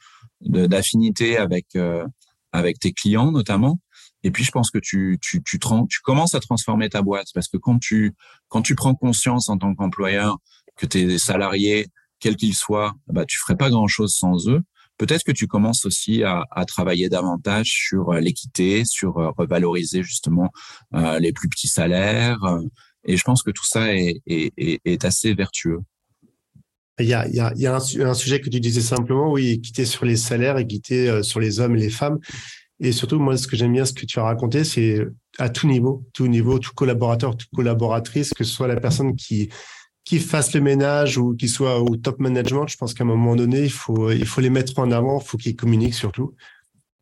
[0.43, 1.67] d'affinité avec
[2.53, 3.81] avec tes clients notamment.
[4.23, 7.49] Et puis je pense que tu tu tu, tu commences à transformer ta boîte parce
[7.49, 8.13] que quand tu
[8.49, 10.37] quand tu prends conscience en tant qu'employeur
[10.77, 11.87] que tes salariés
[12.21, 14.63] quels qu'ils soient, bah tu ferais pas grand chose sans eux.
[14.99, 20.51] Peut-être que tu commences aussi à, travailler davantage sur euh, l'équité, sur euh, revaloriser justement
[20.95, 22.41] euh, les plus petits salaires.
[23.05, 25.79] Et je pense que tout ça est, assez vertueux.
[26.99, 30.59] Il y a, a un, sujet que tu disais simplement, oui, équité sur les salaires,
[30.59, 32.19] équité sur les hommes et les femmes.
[32.81, 35.07] Et surtout, moi, ce que j'aime bien, ce que tu as raconté, c'est
[35.39, 39.49] à tout niveau, tout niveau, tout collaborateur, toute collaboratrice, que ce soit la personne qui
[40.09, 43.37] qui fasse le ménage ou qui soit au top management, je pense qu'à un moment
[43.37, 46.35] donné, il faut il faut les mettre en avant, il faut qu'ils communiquent surtout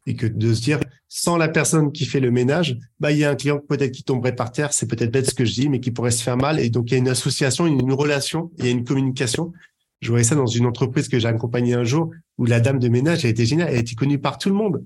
[0.09, 3.25] et que de se dire sans la personne qui fait le ménage, bah il y
[3.25, 5.69] a un client peut-être qui tomberait par terre, c'est peut-être bête ce que je dis,
[5.69, 8.51] mais qui pourrait se faire mal et donc il y a une association, une relation,
[8.59, 9.53] il y a une communication
[10.01, 12.89] je voyais ça dans une entreprise que j'ai accompagnée un jour où la dame de
[12.89, 14.85] ménage, elle était géniale, elle était connue par tout le monde.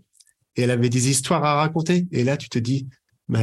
[0.57, 2.07] Et elle avait des histoires à raconter.
[2.13, 2.89] Et là, tu te dis,
[3.29, 3.41] bah,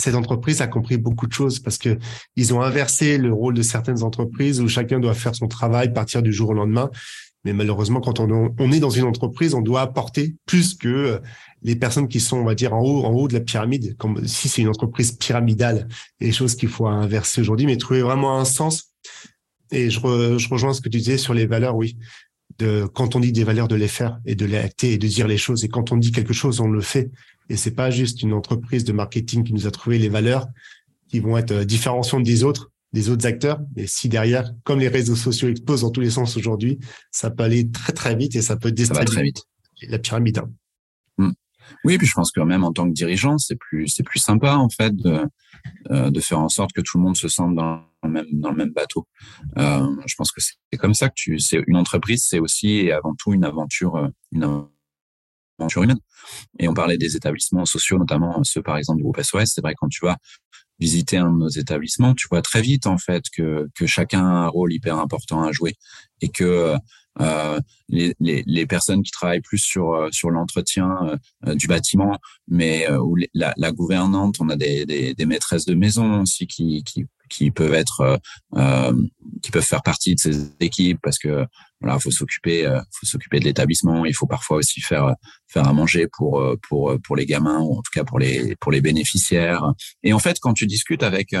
[0.00, 1.98] cette entreprise a compris beaucoup de choses parce que
[2.36, 6.22] ils ont inversé le rôle de certaines entreprises où chacun doit faire son travail, partir
[6.22, 6.90] du jour au lendemain.
[7.44, 11.22] Mais malheureusement, quand on, est dans une entreprise, on doit apporter plus que
[11.62, 14.26] les personnes qui sont, on va dire, en haut, en haut de la pyramide, comme
[14.26, 15.88] si c'est une entreprise pyramidale,
[16.20, 18.90] les choses qu'il faut inverser aujourd'hui, mais trouver vraiment un sens
[19.72, 21.96] et je, je, rejoins ce que tu disais sur les valeurs, oui.
[22.58, 25.06] De, quand on dit des valeurs, de les faire et de les acter et de
[25.06, 25.64] dire les choses.
[25.64, 27.10] Et quand on dit quelque chose, on le fait.
[27.50, 30.46] Et c'est pas juste une entreprise de marketing qui nous a trouvé les valeurs
[31.08, 33.60] qui vont être euh, différenciantes des autres, des autres acteurs.
[33.76, 36.78] Mais si derrière, comme les réseaux sociaux explosent dans tous les sens aujourd'hui,
[37.10, 39.32] ça peut aller très très vite et ça peut déstabiliser
[39.88, 40.38] la pyramide.
[40.38, 40.50] Hein.
[41.18, 41.32] Hmm.
[41.84, 44.54] Oui, puis je pense que même en tant que dirigeant, c'est plus c'est plus sympa
[44.54, 45.20] en fait de
[45.90, 48.50] euh, de faire en sorte que tout le monde se sente dans le même dans
[48.50, 49.08] le même bateau.
[49.58, 52.92] Euh, je pense que c'est comme ça que tu c'est une entreprise, c'est aussi et
[52.92, 54.70] avant tout une aventure une aventure
[56.58, 59.52] Et on parlait des établissements sociaux, notamment ceux par exemple du groupe SOS.
[59.54, 60.16] C'est vrai quand tu vas
[60.78, 64.46] visiter un de nos établissements, tu vois très vite en fait que que chacun a
[64.46, 65.74] un rôle hyper important à jouer
[66.22, 66.74] et que
[67.20, 72.16] euh, les, les, les, personnes qui travaillent plus sur euh, sur l'entretien euh, du bâtiment,
[72.46, 76.84] mais où la, la, gouvernante, on a des, des, des, maîtresses de maison aussi qui,
[76.84, 78.20] qui, qui peuvent être
[78.56, 78.92] euh,
[79.42, 81.44] qui peuvent faire partie de ces équipes parce que
[81.80, 84.04] voilà faut s'occuper faut s'occuper de l'établissement.
[84.06, 85.14] Il faut parfois aussi faire
[85.48, 88.70] faire à manger pour pour pour les gamins ou en tout cas pour les pour
[88.70, 89.64] les bénéficiaires.
[90.04, 91.34] Et en fait quand tu discutes avec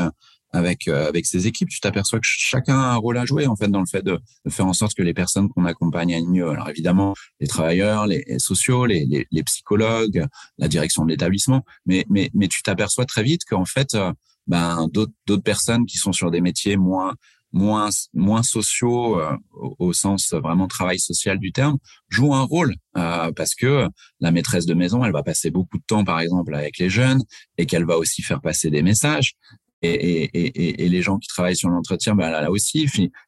[0.52, 3.56] avec euh, avec ces équipes, tu t'aperçois que chacun a un rôle à jouer en
[3.56, 6.26] fait dans le fait de, de faire en sorte que les personnes qu'on accompagne aillent
[6.26, 6.48] mieux.
[6.48, 10.26] Alors évidemment, les travailleurs, les, sociaux, les, les, les, psychologues,
[10.58, 14.12] la direction de l'établissement, mais mais mais tu t'aperçois très vite qu'en fait, euh,
[14.46, 17.14] ben d'autres d'autres personnes qui sont sur des métiers moins
[17.52, 23.32] moins moins sociaux euh, au, sens vraiment travail social du terme jouent un rôle euh,
[23.32, 23.88] parce que
[24.20, 27.22] la maîtresse de maison elle va passer beaucoup de temps par exemple avec les jeunes
[27.58, 29.34] et qu'elle va aussi faire passer des messages
[29.82, 32.86] et, et, et, les gens qui travaillent sur l'entretien, ben là, là aussi.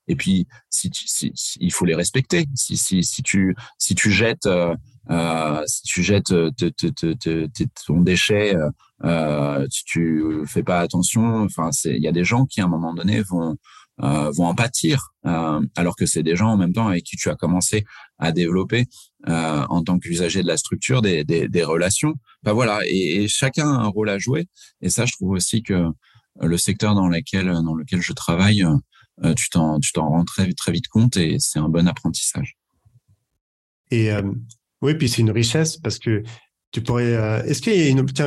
[0.09, 2.47] Et puis, si, tu, si, il faut les respecter.
[2.55, 4.75] Si, si, si tu si tu jettes euh,
[5.11, 8.69] euh si tu jettes euh, te, te, te, ton déchet, euh,
[9.05, 12.69] euh, si tu fais pas attention, enfin, il y a des gens qui à un
[12.69, 13.57] moment donné vont
[13.99, 17.37] vont en pâtir, alors que c'est des gens en même temps avec qui tu as
[17.37, 17.85] commencé
[18.19, 18.87] à développer
[19.29, 22.15] en tant qu'usager de la structure des, des, des relations.
[22.43, 24.49] Ben voilà, et, chacun a un rôle à jouer.
[24.81, 25.85] Et ça, je trouve aussi que
[26.41, 28.65] le secteur dans lequel lequel je travaille,
[29.25, 32.57] euh, tu t'en tu rends très vite compte et c'est un bon apprentissage.
[33.91, 34.23] Et euh,
[34.81, 36.23] oui, puis c'est une richesse parce que
[36.71, 37.15] tu pourrais.
[37.15, 38.27] Euh, est-ce qu'il y a une tiens,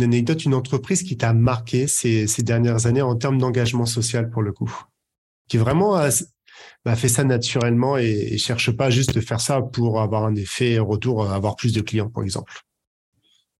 [0.00, 4.42] anecdote, une entreprise qui t'a marqué ces, ces dernières années en termes d'engagement social pour
[4.42, 4.72] le coup,
[5.48, 6.10] qui vraiment a,
[6.84, 10.36] bah, fait ça naturellement et, et cherche pas juste de faire ça pour avoir un
[10.36, 12.52] effet retour, avoir plus de clients, par exemple.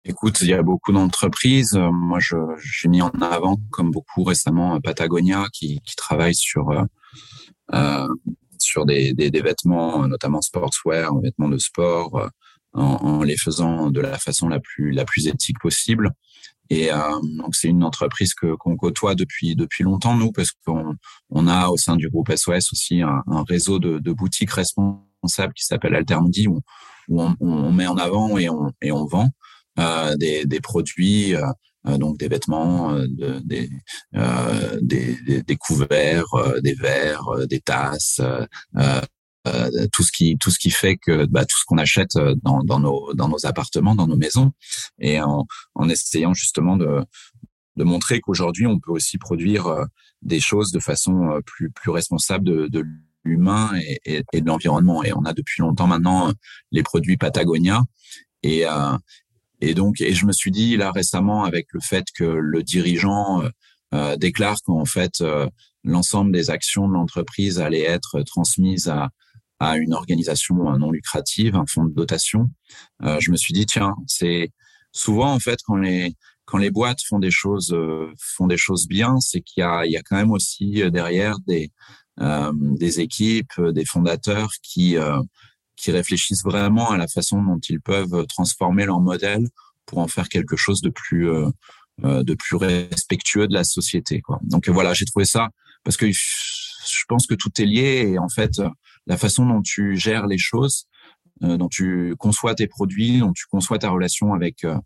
[0.06, 1.74] Écoute, il y a beaucoup d'entreprises.
[1.74, 6.70] Euh, moi, je j'ai mis en avant, comme beaucoup récemment, Patagonia, qui, qui travaille sur
[6.70, 6.82] euh,
[7.74, 8.08] euh
[8.58, 12.28] sur des, des, des, vêtements, notamment sportswear, vêtements de sport, euh,
[12.72, 16.12] en, en, les faisant de la façon la plus la plus éthique possible.
[16.70, 16.98] Et euh,
[17.38, 20.94] donc c'est une entreprise que qu'on côtoie depuis depuis longtemps nous, parce qu'on
[21.30, 25.54] on a au sein du groupe SOS aussi un, un réseau de, de boutiques responsables
[25.54, 26.60] qui s'appelle Altermidi où,
[27.08, 29.30] où on, on, met en avant et on et on vend.
[29.78, 31.42] Euh, des, des, produits, euh,
[31.88, 33.68] euh, donc des vêtements, de, des,
[34.80, 36.32] des, des, couverts,
[36.62, 38.20] des verres, des tasses,
[39.92, 42.78] tout ce qui tout ce qui fait que bah, tout ce qu'on achète dans, dans
[42.78, 44.52] nos dans nos appartements, dans nos maisons,
[45.00, 47.04] et en, en essayant justement de
[47.76, 49.86] de montrer qu'aujourd'hui on peut aussi produire
[50.22, 52.86] des choses de façon plus plus responsable de, de
[53.24, 55.02] l'humain et, et, et, de l'environnement.
[55.02, 56.32] Et on a depuis longtemps maintenant
[56.70, 57.82] les produits Patagonia
[58.44, 58.64] et
[59.68, 63.42] et donc et je me suis dit là récemment avec le fait que le dirigeant
[63.94, 65.22] euh, déclare qu'en fait
[65.84, 69.10] l'ensemble des actions de l'entreprise allaient être transmises à,
[69.60, 72.50] à une organisation non lucrative, un fonds de dotation.
[73.02, 74.50] Euh, je me suis dit tiens, c'est
[74.92, 76.14] souvent en fait quand les
[76.46, 79.86] quand les boîtes font des choses euh, font des choses bien, c'est qu'il y a
[79.86, 81.70] il y a quand même aussi euh, derrière des
[82.20, 84.96] euh, des équipes, des fondateurs qui
[85.76, 89.48] qui réfléchissent vraiment à la façon dont ils peuvent transformer leur modèle
[89.86, 91.28] pour en faire quelque chose de plus
[92.02, 94.20] de plus respectueux de la société.
[94.20, 94.40] Quoi.
[94.42, 95.50] Donc voilà, j'ai trouvé ça
[95.84, 98.60] parce que je pense que tout est lié et en fait
[99.06, 100.86] la façon dont tu gères les choses,
[101.42, 104.78] euh, dont tu conçois tes produits, dont tu conçois ta relation avec euh,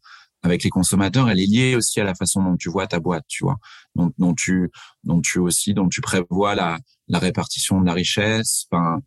[0.42, 3.24] avec les consommateurs, elle est liée aussi à la façon dont tu vois ta boîte,
[3.26, 3.56] tu vois,
[3.96, 4.70] dont, dont tu
[5.02, 8.66] dont tu aussi dont tu prévois la la répartition de la richesse.
[8.70, 9.00] Enfin,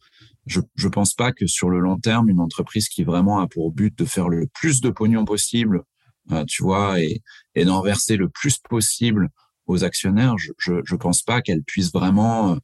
[0.46, 3.72] je je pense pas que sur le long terme, une entreprise qui vraiment a pour
[3.72, 5.84] but de faire le plus de pognon possible,
[6.32, 7.22] euh, tu vois, et
[7.56, 9.30] et d'en verser le plus possible
[9.68, 12.58] aux actionnaires, je je, je pense pas qu'elle puisse vraiment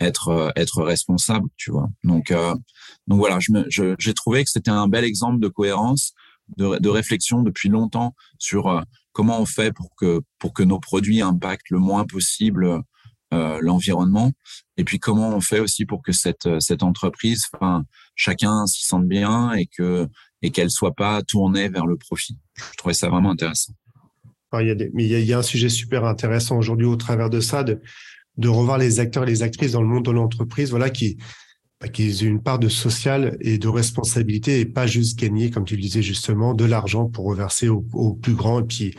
[0.00, 1.88] être euh, être responsable, tu vois.
[2.04, 2.54] Donc euh,
[3.06, 6.14] donc voilà, je j'ai trouvé que c'était un bel exemple de cohérence,
[6.56, 8.80] de, de réflexion depuis longtemps sur euh,
[9.12, 12.80] comment on fait pour que pour que nos produits impactent le moins possible euh,
[13.60, 14.32] l'environnement
[14.76, 19.06] et puis comment on fait aussi pour que cette cette entreprise, enfin chacun s'y sente
[19.06, 20.08] bien et que
[20.42, 22.38] et qu'elle soit pas tournée vers le profit.
[22.56, 23.72] Je trouvais ça vraiment intéressant.
[24.60, 27.40] il y a mais il y a, un sujet super intéressant aujourd'hui au travers de
[27.40, 27.80] ça de
[28.36, 31.16] de revoir les acteurs et les actrices dans le monde de l'entreprise, voilà, qui,
[31.80, 35.64] bah, qui aient une part de social et de responsabilité et pas juste gagner, comme
[35.64, 38.60] tu le disais justement, de l'argent pour reverser au, plus grand.
[38.60, 38.94] Et puis,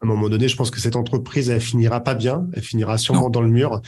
[0.00, 2.96] à un moment donné, je pense que cette entreprise, elle finira pas bien, elle finira
[2.96, 3.82] sûrement dans le mur.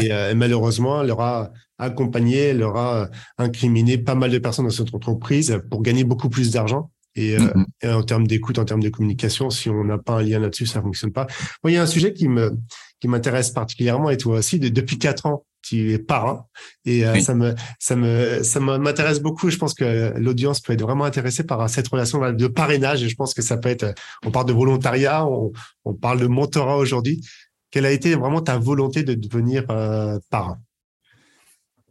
[0.00, 4.94] Et euh, malheureusement, elle aura accompagné, elle aura incriminé pas mal de personnes dans cette
[4.94, 6.90] entreprise pour gagner beaucoup plus d'argent.
[7.14, 7.40] Et, euh,
[7.82, 7.92] mm-hmm.
[7.94, 10.80] en termes d'écoute, en termes de communication, si on n'a pas un lien là-dessus, ça
[10.80, 11.26] fonctionne pas.
[11.66, 12.56] il y a un sujet qui me
[13.00, 14.58] qui m'intéresse particulièrement et toi aussi.
[14.58, 16.46] depuis quatre ans, tu es parrain
[16.84, 19.50] et euh, ça me ça me ça m'intéresse beaucoup.
[19.50, 23.02] Je pense que l'audience peut être vraiment intéressée par cette relation de parrainage.
[23.02, 23.94] Et je pense que ça peut être.
[24.24, 25.52] On parle de volontariat, on,
[25.84, 27.24] on parle de mentorat aujourd'hui.
[27.70, 30.58] Quelle a été vraiment ta volonté de devenir euh, parrain?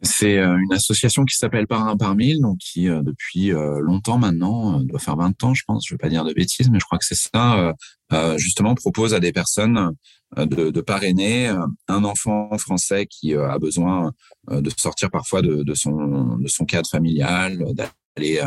[0.03, 4.19] C'est euh, une association qui s'appelle Parrain par mille, donc qui euh, depuis euh, longtemps
[4.19, 6.85] maintenant, doit faire 20 ans, je pense, je vais pas dire de bêtises, mais je
[6.85, 7.73] crois que c'est ça,
[8.37, 9.91] justement propose à des personnes
[10.37, 11.47] de, de parrainer
[11.87, 14.11] un enfant français qui a besoin
[14.49, 17.63] de sortir parfois de, de, son de son cadre familial,
[18.15, 18.41] d'aller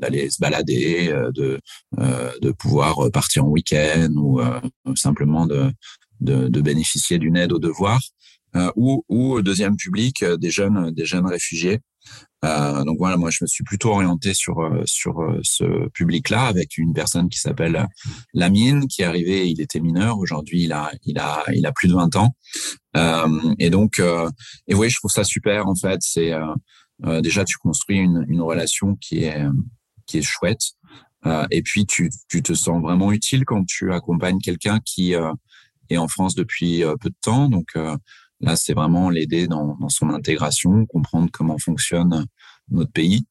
[0.00, 1.58] d'aller se balader, de
[1.96, 4.40] de pouvoir partir en week-end ou
[4.94, 5.72] simplement de,
[6.20, 8.02] de, de bénéficier d'une aide aux devoirs.
[8.58, 11.80] Euh, ou, ou deuxième public euh, des jeunes des jeunes réfugiés.
[12.44, 16.94] Euh, donc voilà, moi je me suis plutôt orienté sur sur ce public-là avec une
[16.94, 17.86] personne qui s'appelle
[18.32, 21.88] Lamine qui est arrivé, il était mineur, aujourd'hui il a il a il a plus
[21.88, 22.34] de 20 ans.
[22.96, 24.00] Euh, et donc
[24.68, 26.32] et oui, je trouve ça super en fait, c'est
[27.22, 29.44] déjà tu construis une une relation qui est
[30.06, 30.62] qui est chouette.
[31.50, 35.12] et puis tu tu te sens vraiment utile quand tu accompagnes quelqu'un qui
[35.90, 37.76] est en France depuis peu de temps, donc
[38.40, 42.26] Là, c'est vraiment l'aider dans, dans, son intégration, comprendre comment fonctionne
[42.70, 43.24] notre pays,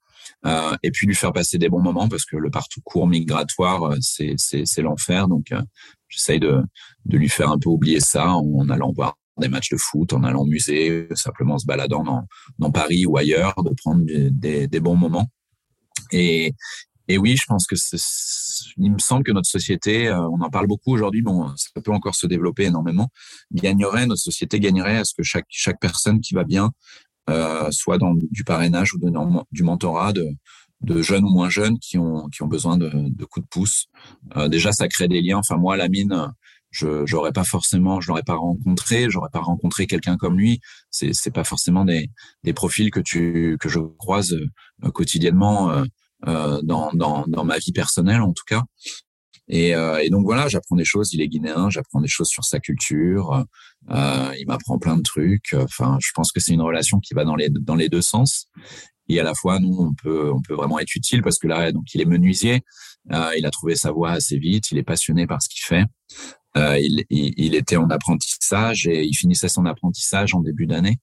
[0.45, 3.97] euh, et puis lui faire passer des bons moments parce que le parcours migratoire, euh,
[4.01, 5.27] c'est, l'enfer.
[5.27, 5.61] Donc, euh,
[6.09, 6.61] j'essaye de,
[7.05, 10.23] de lui faire un peu oublier ça en allant voir des matchs de foot, en
[10.23, 14.67] allant au musée, simplement se baladant dans, dans Paris ou ailleurs, de prendre des, des,
[14.67, 15.27] des bons moments.
[16.11, 16.53] Et,
[17.07, 17.75] et oui, je pense que
[18.77, 21.91] il me semble que notre société, euh, on en parle beaucoup aujourd'hui, mais ça peut
[21.91, 23.09] encore se développer énormément,
[23.51, 26.71] gagnerait, notre société gagnerait à ce que chaque, chaque personne qui va bien
[27.29, 28.99] euh, soit dans du parrainage ou
[29.51, 30.25] du mentorat de,
[30.81, 33.87] de jeunes ou moins jeunes qui ont, qui ont besoin de, de coups de pouce.
[34.35, 35.37] Euh, déjà, ça crée des liens.
[35.37, 36.31] Enfin, moi, la mine,
[36.71, 40.59] je j'aurais pas forcément, je l'aurais pas rencontré, j'aurais pas rencontré quelqu'un comme lui.
[40.91, 42.09] C'est c'est pas forcément des
[42.43, 45.83] des profils que tu que je croise euh, quotidiennement euh,
[46.25, 48.63] dans, dans, dans ma vie personnelle en tout cas.
[49.49, 51.13] Et, euh, et donc voilà, j'apprends des choses.
[51.13, 53.45] Il est guinéen, j'apprends des choses sur sa culture.
[53.89, 55.53] Euh, il m'apprend plein de trucs.
[55.53, 58.47] Enfin, je pense que c'est une relation qui va dans les dans les deux sens.
[59.09, 61.71] Et à la fois, nous, on peut on peut vraiment être utile parce que là,
[61.71, 62.63] donc il est menuisier.
[63.13, 64.71] Euh, il a trouvé sa voie assez vite.
[64.71, 65.85] Il est passionné par ce qu'il fait.
[66.57, 70.99] Euh, il, il, il, était en apprentissage et il finissait son apprentissage en début d'année.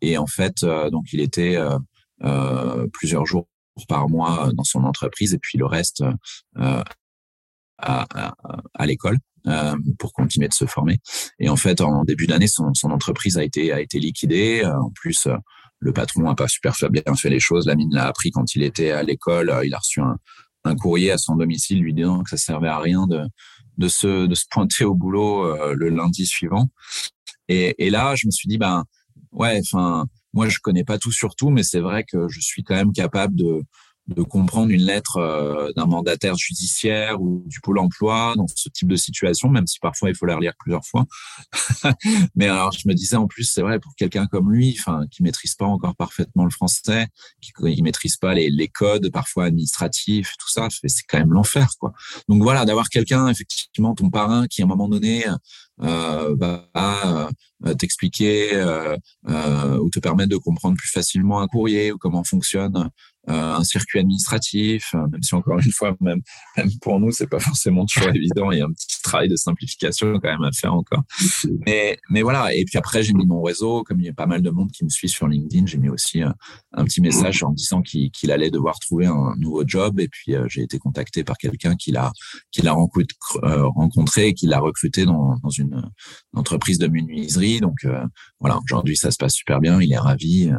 [0.00, 1.56] Et en fait, euh, donc il était
[2.92, 3.46] plusieurs jours
[3.88, 6.02] par mois dans son entreprise et puis le reste
[6.56, 6.84] à,
[7.78, 8.34] à,
[8.74, 9.18] à l'école
[9.98, 10.98] pour continuer de se former.
[11.38, 14.64] Et en fait, en début d'année, son, son, entreprise a été a été liquidée.
[14.64, 15.28] En plus,
[15.78, 17.66] le patron a pas super bien fait les choses.
[17.66, 19.54] La mine l'a appris quand il était à l'école.
[19.64, 20.16] Il a reçu un,
[20.66, 23.22] un courrier à son domicile lui disant que ça servait à rien de
[23.78, 26.68] de se de se pointer au boulot euh, le lundi suivant.
[27.48, 28.84] Et, et là, je me suis dit ben
[29.32, 30.06] ouais, enfin
[30.36, 32.92] moi je connais pas tout sur tout, mais c'est vrai que je suis quand même
[32.92, 33.64] capable de
[34.08, 38.88] de comprendre une lettre euh, d'un mandataire judiciaire ou du pôle emploi dans ce type
[38.88, 41.06] de situation, même si parfois il faut la relire plusieurs fois.
[42.36, 45.22] Mais alors je me disais en plus, c'est vrai pour quelqu'un comme lui, enfin qui
[45.22, 47.08] maîtrise pas encore parfaitement le français,
[47.40, 51.92] qui ne maîtrise pas les, codes parfois administratifs, tout ça, c'est quand même l'enfer quoi.
[52.28, 55.24] Donc voilà, d'avoir quelqu'un effectivement ton parrain qui à un moment donné
[55.82, 57.30] euh, va
[57.64, 58.98] euh, t'expliquer euh,
[59.28, 62.90] euh, ou te permettre de comprendre plus facilement un courrier ou comment fonctionne
[63.26, 66.20] un circuit administratif, euh, même si encore une fois, même,
[66.56, 68.50] même pour nous, c'est pas forcément toujours évident.
[68.52, 71.02] Il y a un petit travail de simplification quand même à faire encore.
[71.66, 72.54] Mais, mais voilà.
[72.54, 73.82] Et puis après, j'ai mis mon réseau.
[73.82, 75.88] Comme il y a pas mal de monde qui me suit sur LinkedIn, j'ai mis
[75.88, 76.30] aussi euh,
[76.72, 79.98] un petit message en disant qu'il allait devoir trouver un nouveau job.
[80.00, 82.12] Et puis, j'ai été contacté par quelqu'un qui l'a
[82.52, 85.82] qui l'a rencontré et qui l'a recruté dans, dans une
[86.34, 87.60] entreprise de menuiserie.
[87.60, 87.86] Donc,
[88.40, 88.58] voilà.
[88.64, 89.80] Aujourd'hui, ça se passe super bien.
[89.80, 90.50] Il est ravi.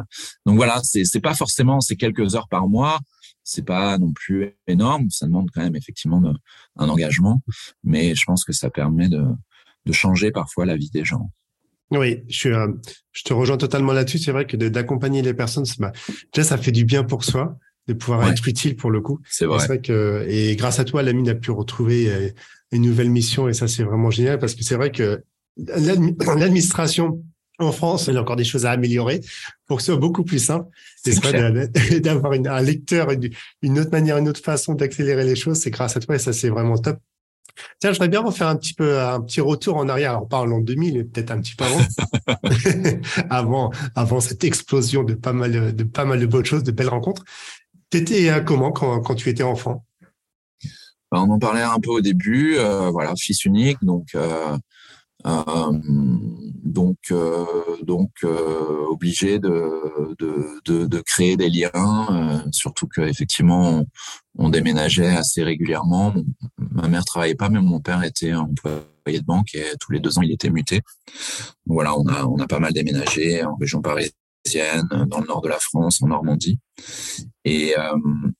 [0.46, 3.00] Donc voilà, c'est c'est pas forcément c'est quelques heures par par mois.
[3.44, 5.10] C'est pas non plus énorme.
[5.10, 6.22] Ça demande quand même effectivement
[6.76, 7.40] un engagement,
[7.84, 9.24] mais je pense que ça permet de,
[9.90, 11.30] changer parfois la vie des gens.
[11.90, 12.68] Oui, je, suis, euh,
[13.12, 14.18] je te rejoins totalement là-dessus.
[14.18, 15.92] C'est vrai que d'accompagner les personnes, bah,
[16.34, 17.56] déjà, ça fait du bien pour soi
[17.86, 19.18] de pouvoir être utile pour le coup.
[19.30, 19.64] C'est vrai.
[19.66, 19.80] vrai.
[19.80, 22.28] que et grâce à toi, l'ami a pu retrouver euh,
[22.70, 25.22] une nouvelle mission et ça c'est vraiment génial parce que c'est vrai que
[25.56, 27.24] l'administration
[27.58, 29.20] en France, il y a encore des choses à améliorer
[29.66, 30.68] pour que ce soit beaucoup plus simple.
[31.02, 33.08] C'est d'avoir un lecteur,
[33.62, 35.58] une, autre manière, une autre façon d'accélérer les choses.
[35.58, 36.98] C'est grâce à toi et ça, c'est vraiment top.
[37.80, 40.10] Tiens, je voudrais bien refaire un petit peu un petit retour en arrière.
[40.10, 41.80] Alors, parlons de 2000, peut-être un petit peu avant,
[43.30, 46.88] avant, avant cette explosion de pas mal de pas mal de bonnes choses, de belles
[46.88, 47.24] rencontres.
[47.90, 49.84] T'étais euh, comment quand, quand tu étais enfant?
[51.10, 52.56] Ben, On en parlait un peu au début.
[52.56, 54.56] Euh, voilà, fils unique, donc euh,
[55.26, 55.72] euh,
[56.64, 57.44] donc, euh,
[57.82, 63.86] donc euh, obligé de, de, de, créer des liens, surtout qu'effectivement, on,
[64.36, 66.14] on déménageait assez régulièrement.
[66.58, 70.18] Ma mère travaillait pas, mais mon père était employé de banque et tous les deux
[70.18, 70.82] ans, il était muté.
[71.66, 74.12] Voilà, on a, on a pas mal déménagé en région parisienne,
[75.08, 76.60] dans le nord de la France, en Normandie.
[77.44, 77.74] Et,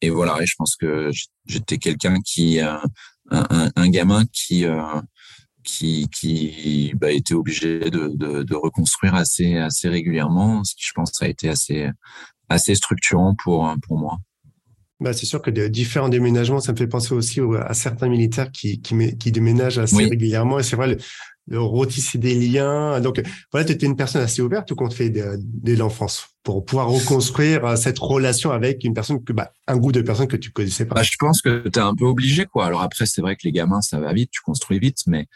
[0.01, 1.11] et voilà, et je pense que
[1.45, 4.65] j'étais quelqu'un qui, un, gamin qui,
[5.69, 10.93] qui, qui bah, était obligé de, de, de, reconstruire assez, assez régulièrement, ce qui je
[10.95, 11.89] pense a été assez,
[12.49, 14.19] assez structurant pour, pour moi.
[15.01, 18.51] Bah, c'est sûr que de différents déménagements, ça me fait penser aussi à certains militaires
[18.51, 20.59] qui, qui, qui déménagent assez régulièrement.
[20.59, 20.99] Et c'est vrai, le
[21.53, 23.01] retisser des liens.
[23.01, 23.23] Donc,
[23.53, 27.65] voilà, tu étais une personne assez ouverte tout compte fait dès l'enfance pour pouvoir reconstruire
[27.65, 30.87] euh, cette relation avec une personne que, bah, un goût de personne que tu connaissais
[30.87, 30.97] pas.
[30.97, 32.67] Bah, je pense que tu es un peu obligé, quoi.
[32.67, 35.27] Alors après, c'est vrai que les gamins, ça va vite, tu construis vite, mais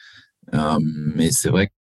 [0.54, 1.72] euh, mais c'est vrai que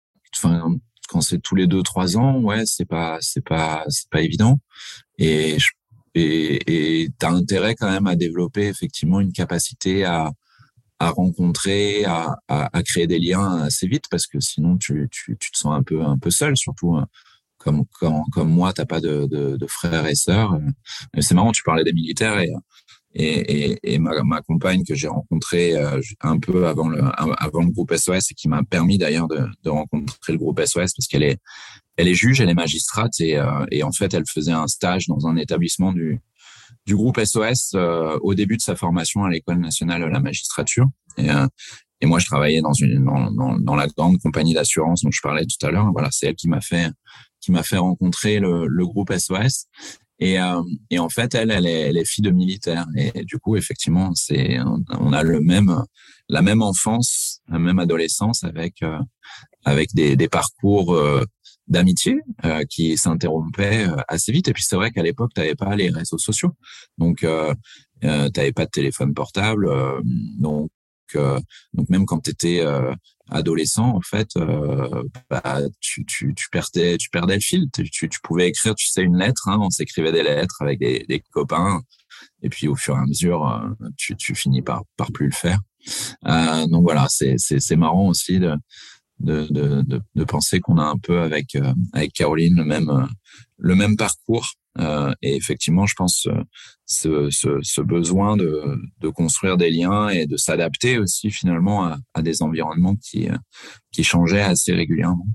[1.09, 4.59] quand c'est tous les deux trois ans, ouais, c'est pas c'est pas c'est pas évident.
[5.19, 5.57] Et
[6.15, 10.33] et tu as intérêt quand même à développer effectivement une capacité à
[11.01, 15.37] à rencontrer, à, à, à, créer des liens assez vite parce que sinon tu, tu,
[15.41, 17.07] tu te sens un peu un peu seul, surtout hein.
[17.59, 20.59] comme comme comme moi, t'as pas de, de, de, frères et sœurs.
[21.19, 22.53] C'est marrant, tu parlais des militaires et
[23.15, 27.63] et, et, et ma, ma, compagne que j'ai rencontrée euh, un peu avant le, avant
[27.63, 31.09] le groupe SOS et qui m'a permis d'ailleurs de, de, rencontrer le groupe SOS parce
[31.09, 31.39] qu'elle est,
[31.97, 35.09] elle est juge, elle est magistrate et, euh, et en fait elle faisait un stage
[35.09, 36.21] dans un établissement du,
[36.87, 40.87] du groupe SOS euh, au début de sa formation à l'école nationale de la magistrature.
[41.19, 41.29] Et,
[42.01, 45.21] et moi je travaillais dans une dans, dans, dans la grande compagnie d'assurance dont je
[45.23, 45.91] parlais tout à l'heure.
[45.93, 46.91] Voilà, c'est elle qui m'a fait
[47.41, 49.67] qui m'a fait rencontrer le, le groupe SOS.
[50.21, 52.87] Et, euh, et en fait, elle, elle est, elle est fille de militaire.
[52.95, 54.59] Et du coup, effectivement, c'est,
[54.91, 55.83] on a le même,
[56.29, 58.99] la même enfance, la même adolescence avec, euh,
[59.65, 61.25] avec des, des parcours euh,
[61.71, 64.49] d'amitié euh, qui s'interrompaient assez vite.
[64.49, 66.55] Et puis c'est vrai qu'à l'époque, tu n'avais pas les réseaux sociaux,
[66.99, 67.55] donc euh,
[68.03, 69.71] tu n'avais pas de téléphone portable,
[70.39, 70.71] donc
[71.73, 72.65] donc même quand tu étais
[73.31, 77.71] adolescent, en fait, euh, bah, tu, tu, tu, perdais, tu perdais le fil.
[77.73, 79.49] Tu, tu, pouvais écrire, tu sais, une lettre.
[79.49, 81.83] Hein, on s'écrivait des lettres avec des, des, copains.
[82.43, 85.33] Et puis, au fur et à mesure, euh, tu, tu finis par, par plus le
[85.33, 85.59] faire.
[86.27, 88.55] Euh, donc voilà, c'est marrant aussi de,
[89.21, 93.09] de, de, de, de penser qu'on a un peu avec, euh, avec Caroline le même,
[93.59, 94.49] le même parcours.
[94.79, 96.29] Euh, et effectivement, je pense
[96.87, 101.99] ce, ce, ce besoin de, de, construire des liens et de s'adapter aussi finalement à,
[102.15, 103.29] à, des environnements qui,
[103.93, 105.27] qui changeaient assez régulièrement.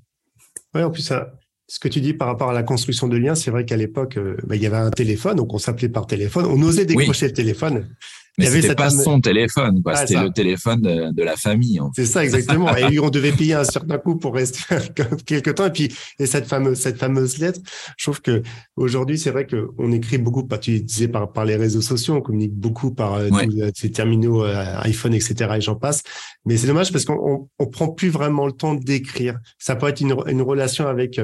[0.74, 1.34] Oui, en plus, ça,
[1.68, 4.18] ce que tu dis par rapport à la construction de liens, c'est vrai qu'à l'époque,
[4.48, 7.34] bah, il y avait un téléphone, donc on s'appelait par téléphone, on osait décrocher le
[7.34, 7.90] téléphone.
[8.38, 9.96] Mais c'était pas son téléphone, quoi.
[9.96, 11.80] c'était le téléphone de, de la famille.
[11.96, 12.76] C'est ça, exactement.
[12.76, 14.64] et on devait payer un certain coût pour rester
[15.26, 15.68] quelques temps.
[15.68, 17.60] Et puis, et cette fameuse, cette fameuse lettre,
[17.98, 18.44] je trouve que
[18.76, 22.22] aujourd'hui, c'est vrai qu'on écrit beaucoup, bah, tu disais par, par les réseaux sociaux, on
[22.22, 25.56] communique beaucoup par euh, euh, ces terminaux euh, iPhone, etc.
[25.58, 26.04] Et j'en passe.
[26.46, 29.38] Mais c'est dommage parce qu'on on, prend plus vraiment le temps d'écrire.
[29.58, 31.20] Ça peut être une, une relation avec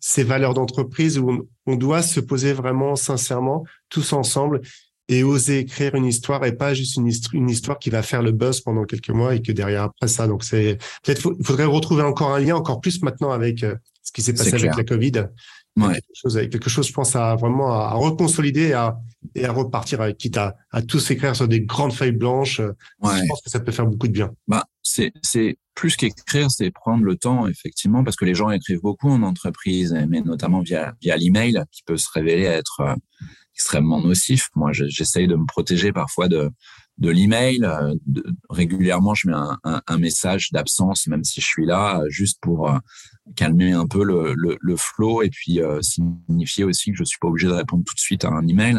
[0.00, 4.60] ces valeurs d'entreprise où on, on doit se poser vraiment sincèrement tous ensemble
[5.08, 8.32] et oser écrire une histoire et pas juste une, une, histoire qui va faire le
[8.32, 10.26] buzz pendant quelques mois et que derrière après ça.
[10.26, 14.12] Donc c'est peut-être il faudrait retrouver encore un lien encore plus maintenant avec euh, ce
[14.12, 15.26] qui s'est passé avec la Covid.
[15.76, 15.94] Ouais.
[15.94, 18.96] Quelque chose, quelque chose, je pense, à vraiment à, reconsolider et à,
[19.34, 22.60] et à repartir, avec, quitte à, à tous écrire sur des grandes feuilles blanches.
[22.60, 23.18] Ouais.
[23.20, 24.32] Je pense que ça peut faire beaucoup de bien.
[24.46, 28.82] Bah, c'est, c'est plus qu'écrire, c'est prendre le temps, effectivement, parce que les gens écrivent
[28.82, 32.94] beaucoup en entreprise, mais notamment via, via l'email, qui peut se révéler être euh,
[33.54, 34.48] extrêmement nocif.
[34.54, 36.50] Moi, j'essaye de me protéger parfois de,
[36.98, 37.64] de l'email.
[37.64, 37.94] Euh,
[38.50, 42.78] régulièrement, je mets un, message d'absence, même si je suis là, juste pour euh,
[43.36, 47.18] calmer un peu le, le, le flow et puis euh, signifier aussi que je suis
[47.20, 48.78] pas obligé de répondre tout de suite à un email.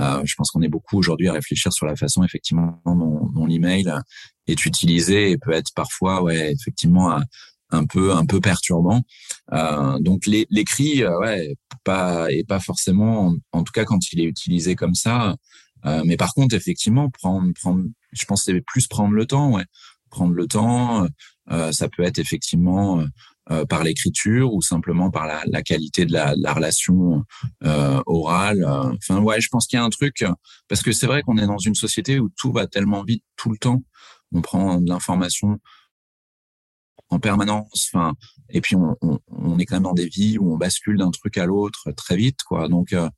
[0.00, 3.90] Euh, je pense qu'on est beaucoup aujourd'hui à réfléchir sur la façon effectivement dont, l'email
[4.46, 7.18] est utilisé et peut être parfois, ouais, effectivement,
[7.70, 9.02] un peu un peu perturbant.
[9.52, 11.54] Euh, donc l'écrit, euh, ouais,
[11.84, 15.36] pas et pas forcément, en, tout cas quand il est utilisé comme ça.
[15.86, 19.64] Euh, mais par contre, effectivement, prendre prendre, je pense c'est plus prendre le temps, ouais,
[20.10, 21.06] prendre le temps.
[21.50, 23.02] Euh, ça peut être effectivement
[23.50, 27.24] euh, par l'écriture ou simplement par la, la qualité de la, la relation
[28.06, 28.64] orale.
[28.64, 30.24] Enfin ouais, je pense qu'il y a un truc
[30.68, 33.50] parce que c'est vrai qu'on est dans une société où tout va tellement vite tout
[33.50, 33.82] le temps.
[34.32, 35.58] On prend de l'information
[37.10, 37.90] en permanence.
[37.92, 38.14] Enfin,
[38.50, 41.10] et puis on, on, on, est quand même dans des vies où on bascule d'un
[41.10, 42.68] truc à l'autre très vite, quoi.
[42.68, 43.08] Donc, euh,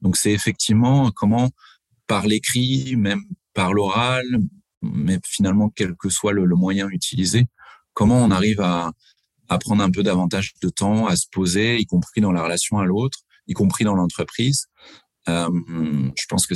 [0.00, 1.50] donc c'est effectivement comment
[2.06, 3.22] par l'écrit, même
[3.54, 4.24] par l'oral,
[4.82, 7.46] mais finalement quel que soit le, le, moyen utilisé,
[7.94, 8.92] comment on arrive à,
[9.48, 12.78] à prendre un peu davantage de temps, à se poser, y compris dans la relation
[12.78, 14.66] à l'autre, y compris dans l'entreprise.
[15.28, 15.48] Euh,
[16.16, 16.54] je pense que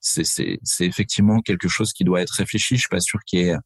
[0.00, 2.76] c'est effectivement quelque chose qui doit être réfléchi.
[2.76, 3.56] Je suis pas sûr qu'il y ait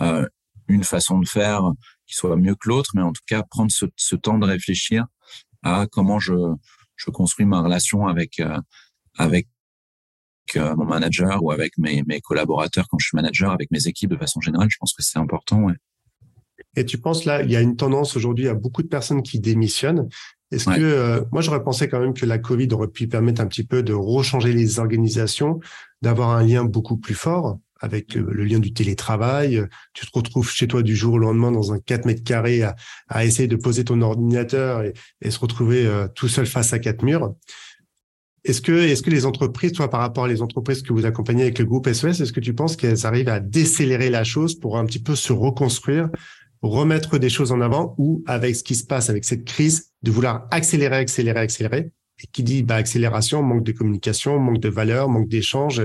[0.00, 0.26] euh,
[0.72, 1.62] une façon de faire
[2.06, 5.06] qui soit mieux que l'autre, mais en tout cas prendre ce, ce, temps de réfléchir
[5.62, 6.34] à comment je,
[6.96, 8.58] je construis ma relation avec euh,
[9.16, 9.48] avec
[10.56, 14.10] euh, mon manager ou avec mes, mes collaborateurs quand je suis manager, avec mes équipes
[14.10, 14.68] de façon générale.
[14.70, 15.62] Je pense que c'est important.
[15.62, 15.74] Ouais.
[16.76, 19.40] Et tu penses là, il y a une tendance aujourd'hui à beaucoup de personnes qui
[19.40, 20.08] démissionnent.
[20.50, 23.46] Est-ce que euh, moi j'aurais pensé quand même que la Covid aurait pu permettre un
[23.46, 25.60] petit peu de rechanger les organisations,
[26.02, 29.66] d'avoir un lien beaucoup plus fort avec le, lien du télétravail.
[29.92, 32.62] Tu te retrouves chez toi du jour au lendemain dans un 4 mètres carrés
[33.08, 34.82] à, essayer de poser ton ordinateur
[35.20, 37.34] et, se retrouver euh, tout seul face à quatre murs.
[38.44, 41.64] Est-ce que, les entreprises, toi, par rapport à les entreprises que vous accompagnez avec le
[41.64, 44.98] groupe SOS, est-ce que tu penses qu'elles arrivent à décélérer la chose pour un petit
[44.98, 46.08] peu se reconstruire,
[46.60, 50.10] remettre des choses en avant ou avec ce qui se passe avec cette crise, de
[50.10, 51.92] vouloir accélérer, accélérer, accélérer?
[52.22, 55.82] Et qui dit bah, accélération, manque de communication, manque de valeur, manque d'échange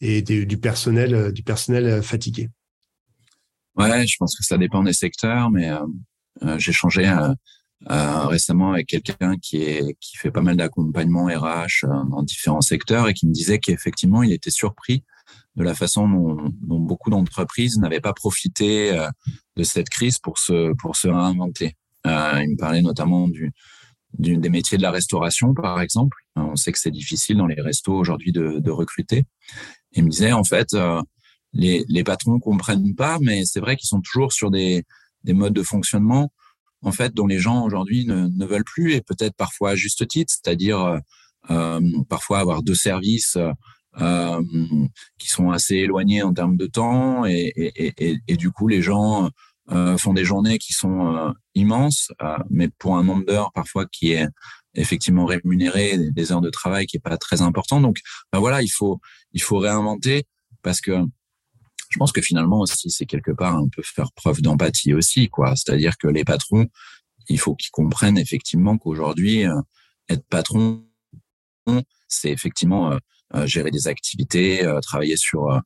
[0.00, 2.50] et du personnel, euh, du personnel euh, fatigué.
[3.76, 7.12] Ouais, je pense que ça dépend des secteurs, mais euh, j'ai changé
[7.88, 13.14] récemment avec quelqu'un qui est qui fait pas mal d'accompagnement RH dans différents secteurs et
[13.14, 15.02] qui me disait qu'effectivement il était surpris
[15.56, 18.92] de la façon dont, beaucoup d'entreprises n'avaient pas profité
[19.56, 21.76] de cette crise pour se pour se réinventer.
[22.04, 23.28] il me parlait notamment
[24.18, 26.16] des métiers de la restauration, par exemple.
[26.36, 29.24] On sait que c'est difficile dans les restos aujourd'hui de recruter.
[29.94, 31.02] Il me disait, en fait, euh,
[31.52, 34.84] les, les patrons comprennent pas, mais c'est vrai qu'ils sont toujours sur des,
[35.22, 36.32] des modes de fonctionnement,
[36.82, 40.06] en fait, dont les gens aujourd'hui ne, ne veulent plus, et peut-être parfois à juste
[40.08, 40.98] titre, c'est-à-dire euh,
[41.50, 43.38] euh parfois avoir deux services
[44.00, 44.42] euh,
[45.18, 48.82] qui sont assez éloignés en termes de temps, et, et, et, et du coup, les
[48.82, 49.30] gens
[49.70, 52.12] euh, font des journées qui sont euh, immenses,
[52.50, 54.26] mais pour un nombre d'heures parfois qui est
[54.74, 57.80] effectivement rémunéré, des heures de travail qui est pas très important.
[57.80, 57.98] Donc,
[58.32, 59.00] ben voilà, il faut
[59.32, 60.24] il faut réinventer
[60.62, 60.92] parce que
[61.90, 65.54] je pense que finalement aussi c'est quelque part un peu faire preuve d'empathie aussi, quoi.
[65.56, 66.66] C'est-à-dire que les patrons,
[67.28, 69.60] il faut qu'ils comprennent effectivement qu'aujourd'hui euh,
[70.08, 70.84] être patron,
[72.08, 72.98] c'est effectivement euh,
[73.34, 75.60] euh, gérer des activités, travailler sur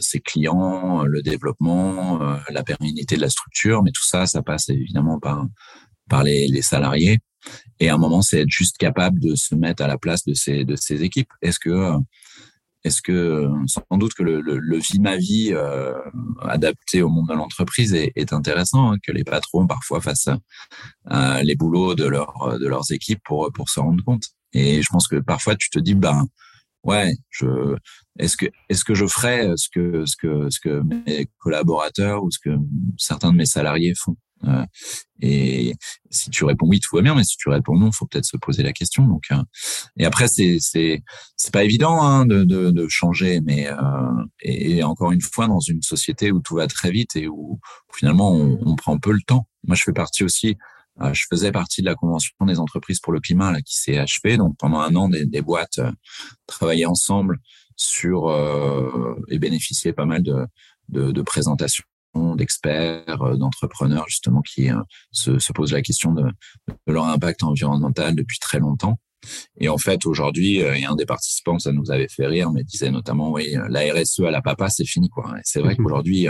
[0.00, 2.18] ses clients, le développement,
[2.50, 5.46] la pérennité de la structure, mais tout ça, ça passe évidemment par
[6.08, 7.20] par les salariés.
[7.80, 10.34] Et à un moment, c'est être juste capable de se mettre à la place de
[10.34, 11.30] ces de ces équipes.
[11.42, 11.94] Est-ce que
[12.84, 15.94] est-ce que sans doute que le, le, vie ma vie euh,
[16.42, 20.28] adapté au monde de l'entreprise est, est, intéressant, hein, que les patrons parfois fassent
[21.10, 24.24] euh, les boulots de leur de leurs équipes pour pour se rendre compte.
[24.52, 26.26] Et je pense que parfois tu te dis ben
[26.84, 27.76] ouais, je
[28.18, 32.30] est-ce que est-ce que je ferais ce que ce que ce que mes collaborateurs ou
[32.30, 32.56] ce que
[32.98, 34.16] certains de mes salariés font?
[34.46, 34.64] Euh,
[35.20, 35.74] et
[36.10, 38.36] si tu réponds oui, tout va bien, mais si tu réponds non, faut peut-être se
[38.36, 39.06] poser la question.
[39.06, 39.42] Donc, euh,
[39.96, 41.02] et après, c'est c'est
[41.36, 45.60] c'est pas évident hein, de, de, de changer, mais euh, et, encore une fois, dans
[45.60, 47.60] une société où tout va très vite et où,
[47.94, 49.48] finalement on, on, prend peu le temps.
[49.64, 50.56] Moi, je fais partie aussi.
[51.12, 54.36] je faisais partie de la convention des entreprises pour le climat là, qui s'est achevée.
[54.36, 55.80] Donc pendant un an, des, des boîtes
[56.46, 57.38] travaillaient ensemble
[57.76, 58.30] sur
[59.30, 60.46] et bénéficiaient pas mal de,
[60.88, 66.22] de, de présentations d'experts, euh, d'entrepreneurs justement qui euh, se, se, posent la question de,
[66.22, 68.98] de, leur impact environnemental depuis très longtemps.
[69.58, 72.50] Et en fait, aujourd'hui, euh, y a un des participants, ça nous avait fait rire,
[72.52, 75.34] mais disait notamment, oui, la RSE à la papa, c'est fini, quoi.
[75.44, 75.84] c'est vrai mhm.
[75.84, 76.28] qu'aujourd'hui,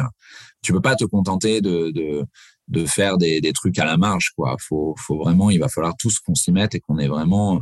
[0.62, 2.24] tu peux pas te contenter de, de,
[2.68, 4.56] de faire des, des, trucs à la marge, quoi.
[4.60, 7.60] Faut, faut vraiment, il va falloir tous qu'on s'y mette et qu'on ait vraiment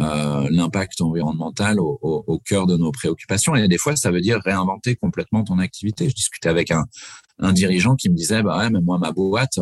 [0.00, 3.54] euh, l'impact environnemental au, au, au, cœur de nos préoccupations.
[3.54, 6.08] Et des fois, ça veut dire réinventer complètement ton activité.
[6.08, 6.84] Je discutais avec un,
[7.38, 9.58] un dirigeant qui me disait, bah ouais, mais moi, ma boîte,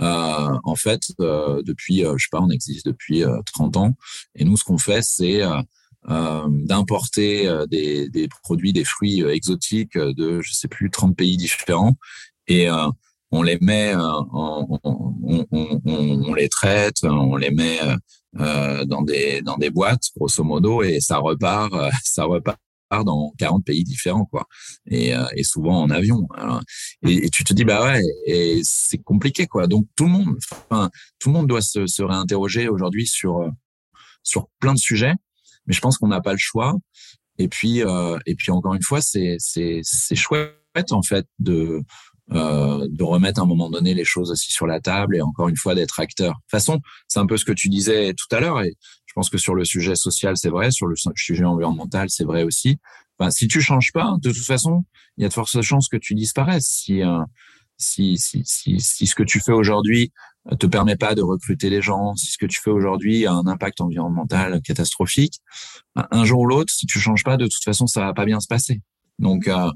[0.00, 3.94] euh, en fait, euh, depuis, euh, je sais pas, on existe depuis 30 ans.
[4.34, 5.42] Et nous, ce qu'on fait, c'est
[6.06, 11.96] d'importer des, des, produits, des fruits exotiques de, je sais plus, 30 pays différents.
[12.46, 12.68] Et
[13.30, 17.78] on les met, on, on, on, on, les traite, on les met
[18.36, 22.58] euh, dans des dans des boîtes grosso modo et ça repart euh, ça repart
[22.90, 24.46] dans 40 pays différents quoi.
[24.86, 26.26] Et, euh, et souvent en avion
[27.02, 29.66] et, et, tu te dis bah ouais et c'est compliqué quoi.
[29.66, 30.36] Donc tout le monde
[30.68, 33.50] enfin tout le monde doit se, se réinterroger aujourd'hui sur
[34.22, 35.14] sur plein de sujets
[35.66, 36.76] mais je pense qu'on n'a pas le choix.
[37.38, 40.52] Et puis et puis encore une fois c'est c'est c'est chouette
[40.90, 41.82] en fait de
[42.32, 45.48] euh, de remettre à un moment donné les choses aussi sur la table et encore
[45.48, 46.30] une fois d'être acteur.
[46.30, 48.74] De toute façon, c'est un peu ce que tu disais tout à l'heure et
[49.06, 52.42] je pense que sur le sujet social, c'est vrai, sur le sujet environnemental, c'est vrai
[52.42, 52.78] aussi.
[53.18, 54.84] Enfin, si tu changes pas, de toute façon,
[55.16, 56.66] il y a de fortes chances que tu disparaisses.
[56.66, 57.24] Si, euh,
[57.78, 60.12] si, si, si, si, ce que tu fais aujourd'hui
[60.58, 63.46] te permet pas de recruter les gens, si ce que tu fais aujourd'hui a un
[63.46, 65.40] impact environnemental catastrophique,
[65.94, 68.40] un jour ou l'autre, si tu changes pas, de toute façon, ça va pas bien
[68.40, 68.80] se passer.
[69.18, 69.70] Donc, euh,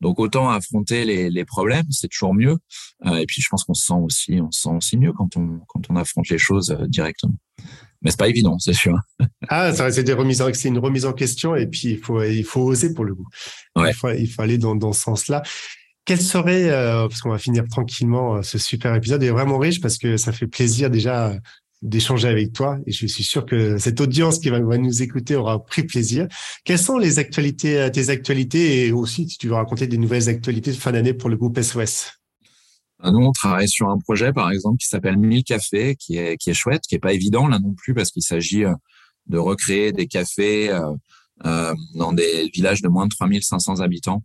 [0.00, 2.58] donc autant affronter les, les problèmes, c'est toujours mieux.
[3.06, 5.36] Euh, et puis je pense qu'on se sent aussi, on se sent aussi mieux quand
[5.36, 7.34] on quand on affronte les choses euh, directement.
[8.02, 8.96] Mais c'est pas évident, c'est sûr.
[9.48, 12.44] ah, ça c'est des remises, c'est une remise en question et puis il faut il
[12.44, 13.28] faut oser pour le coup.
[13.74, 13.90] Ouais.
[13.90, 15.42] Il faut il faut aller dans dans ce sens-là.
[16.04, 19.98] Quel serait, euh, parce qu'on va finir tranquillement ce super épisode, est vraiment riche parce
[19.98, 21.36] que ça fait plaisir déjà
[21.86, 25.64] d'échanger avec toi et je suis sûr que cette audience qui va, nous écouter aura
[25.64, 26.26] pris plaisir.
[26.64, 30.28] Quelles sont les actualités, euh, tes actualités et aussi si tu veux raconter des nouvelles
[30.28, 32.12] actualités de fin d'année pour le groupe SOS
[33.00, 36.36] ah, Nous, on travaille sur un projet, par exemple, qui s'appelle 1000 cafés, qui est,
[36.36, 38.74] qui est chouette, qui est pas évident là non plus parce qu'il s'agit euh,
[39.26, 40.70] de recréer des cafés
[41.44, 44.22] euh, dans des villages de moins de 3500 habitants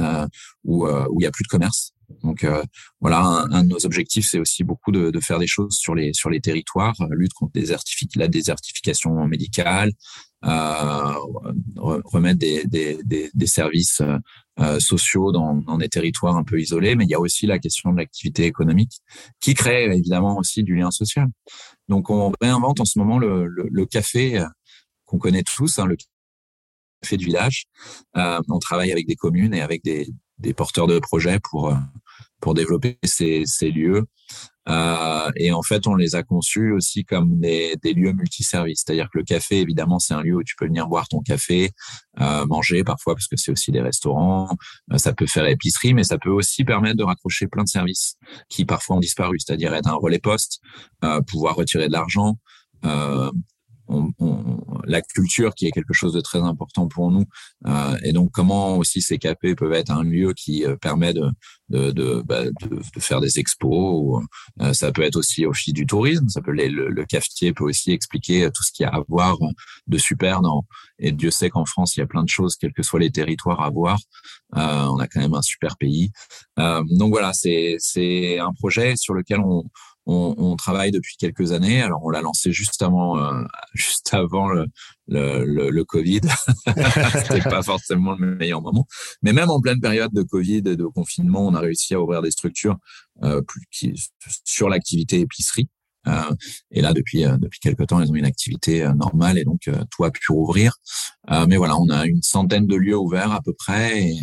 [0.00, 0.26] euh,
[0.64, 1.92] où, il y a plus de commerce.
[2.22, 2.62] Donc euh,
[3.00, 6.12] voilà, un, de nos objectifs, c'est aussi beaucoup de, de, faire des choses sur les
[6.12, 7.58] sur les territoires, euh, lutte contre
[8.16, 9.92] la désertification médicale,
[10.44, 11.14] euh,
[11.76, 14.02] remettre des, des, des, services
[14.60, 16.94] euh, sociaux dans, dans, des territoires un peu isolés.
[16.94, 19.00] Mais il y a aussi la question de l'activité économique
[19.40, 21.26] qui crée évidemment aussi du lien social.
[21.88, 24.44] Donc on réinvente en ce moment le, le, le café
[25.06, 25.96] qu'on connaît tous, hein, le
[27.00, 27.66] café du village.
[28.16, 30.08] Euh, on travaille avec des communes et avec des,
[30.38, 31.74] des porteurs de projets pour euh,
[32.40, 34.04] pour développer ces, ces lieux.
[34.68, 38.82] Euh, et en fait, on les a conçus aussi comme des, des lieux multiservices.
[38.84, 41.70] C'est-à-dire que le café, évidemment, c'est un lieu où tu peux venir boire ton café,
[42.20, 44.48] euh, manger parfois, parce que c'est aussi des restaurants.
[44.92, 48.16] Euh, ça peut faire épicerie, mais ça peut aussi permettre de raccrocher plein de services
[48.48, 49.38] qui parfois ont disparu.
[49.38, 50.60] C'est-à-dire être un relais poste,
[51.04, 52.36] euh, pouvoir retirer de l'argent,
[53.88, 57.24] on, on, la culture qui est quelque chose de très important pour nous.
[57.66, 61.30] Euh, et donc, comment aussi ces cafés peuvent être un lieu qui euh, permet de,
[61.68, 64.22] de, de, bah, de, de, faire des expos.
[64.60, 66.28] Euh, ça peut être aussi au fil du tourisme.
[66.28, 69.36] Ça peut le, le, cafetier peut aussi expliquer tout ce qu'il y a à voir
[69.86, 70.64] de super dans.
[70.98, 73.10] Et Dieu sait qu'en France, il y a plein de choses, quels que soient les
[73.10, 73.98] territoires à voir.
[74.56, 76.10] Euh, on a quand même un super pays.
[76.58, 79.64] Euh, donc voilà, c'est un projet sur lequel on
[80.06, 81.82] on, on, travaille depuis quelques années.
[81.82, 83.42] Alors, on l'a lancé juste avant, euh,
[83.74, 84.66] juste avant le,
[85.08, 86.20] le, le, Covid.
[87.12, 88.86] C'était pas forcément le meilleur moment.
[89.22, 92.22] Mais même en pleine période de Covid et de confinement, on a réussi à ouvrir
[92.22, 92.76] des structures
[93.22, 93.94] euh, plus, qui,
[94.44, 95.68] sur l'activité épicerie.
[96.08, 96.34] Euh,
[96.70, 99.68] et là, depuis euh, depuis quelques temps, ils ont une activité euh, normale et donc
[99.90, 100.76] tout a pu rouvrir.
[101.48, 104.02] mais voilà, on a une centaine de lieux ouverts à peu près.
[104.02, 104.16] Et,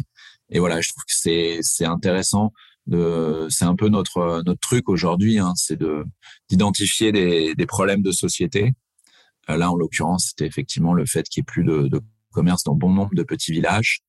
[0.49, 2.51] et voilà, je trouve que c'est c'est intéressant.
[2.88, 6.05] C'est un peu notre notre truc aujourd'hui, hein, c'est de
[6.49, 8.73] d'identifier des, des problèmes de société.
[9.47, 12.01] là, en l'occurrence, c'était effectivement le fait qu'il n'y ait plus de, de
[12.34, 14.01] commerce dans bon nombre de petits villages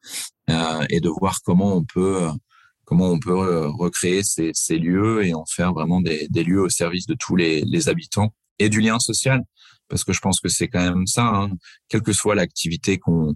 [0.50, 2.28] euh, et de voir comment on peut
[2.84, 6.60] comment on peut euh, recréer ces, ces, lieux et en faire vraiment des, des lieux
[6.60, 9.42] au service de tous les, les, habitants et du lien social.
[9.88, 11.50] Parce que je pense que c'est quand même ça, hein,
[11.88, 13.34] quelle que soit l'activité qu'on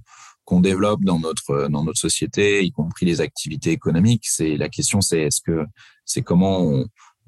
[0.49, 4.25] qu'on développe dans notre dans notre société, y compris les activités économiques.
[4.27, 5.67] C'est la question, c'est est-ce que
[6.07, 6.87] c'est comment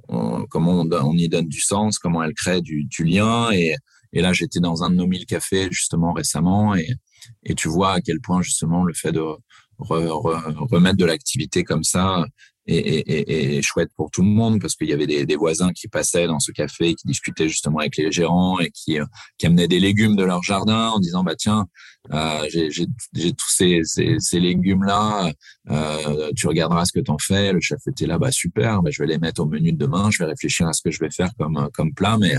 [0.08, 3.50] on, comment on, y donne du sens, comment elle crée du, lien.
[3.52, 3.74] Et,
[4.14, 6.88] et là, j'étais dans un de nos mille cafés justement récemment, et,
[7.44, 9.22] et tu vois à quel point justement le fait de
[9.78, 12.24] remettre de l'activité comme ça
[12.70, 16.38] et, chouette pour tout le monde parce qu'il y avait des, voisins qui passaient dans
[16.38, 19.04] ce café, qui discutaient justement avec les gérants et qui, euh,
[19.38, 21.66] qui amenaient des légumes de leur jardin en disant bah tiens
[22.12, 25.30] euh, j'ai tous ces, ces, légumes là,
[25.70, 27.52] euh, tu regarderas ce que t'en fais.
[27.52, 30.10] Le chef était là bah super, bah, je vais les mettre au menu de demain,
[30.10, 32.34] je vais réfléchir à ce que je vais faire comme comme plat, mais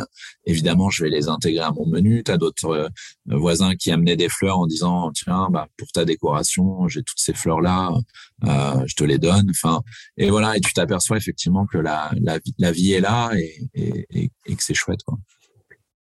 [0.45, 2.23] évidemment je vais les intégrer à mon menu.
[2.23, 2.89] T'as d'autres
[3.27, 7.34] voisins qui amenaient des fleurs en disant tiens bah pour ta décoration j'ai toutes ces
[7.34, 7.91] fleurs là,
[8.43, 9.47] je te les donne.
[9.51, 9.82] Enfin
[10.22, 12.11] et voilà, et tu t'aperçois effectivement que la,
[12.57, 15.01] la, vie est là et, et, que c'est chouette.
[15.03, 15.17] Quoi.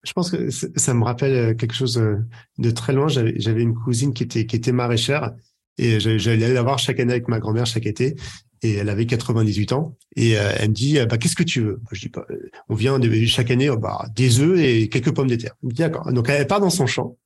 [0.02, 2.16] Je pense que ça me rappelle euh, quelque chose euh,
[2.56, 3.08] de très loin.
[3.08, 5.32] J'avais une cousine qui était, qui était maraîchère
[5.76, 8.16] et j'allais la voir chaque année avec ma grand-mère chaque été.
[8.62, 9.96] Et elle avait 98 ans.
[10.16, 11.80] Et euh, elle me dit, bah, qu'est-ce que tu veux?
[11.92, 12.24] Je dis, bah,
[12.68, 15.54] on vient chaque année bah, des œufs et quelques pommes de terre.
[15.62, 16.10] D'accord.
[16.12, 17.16] Donc elle part dans son champ.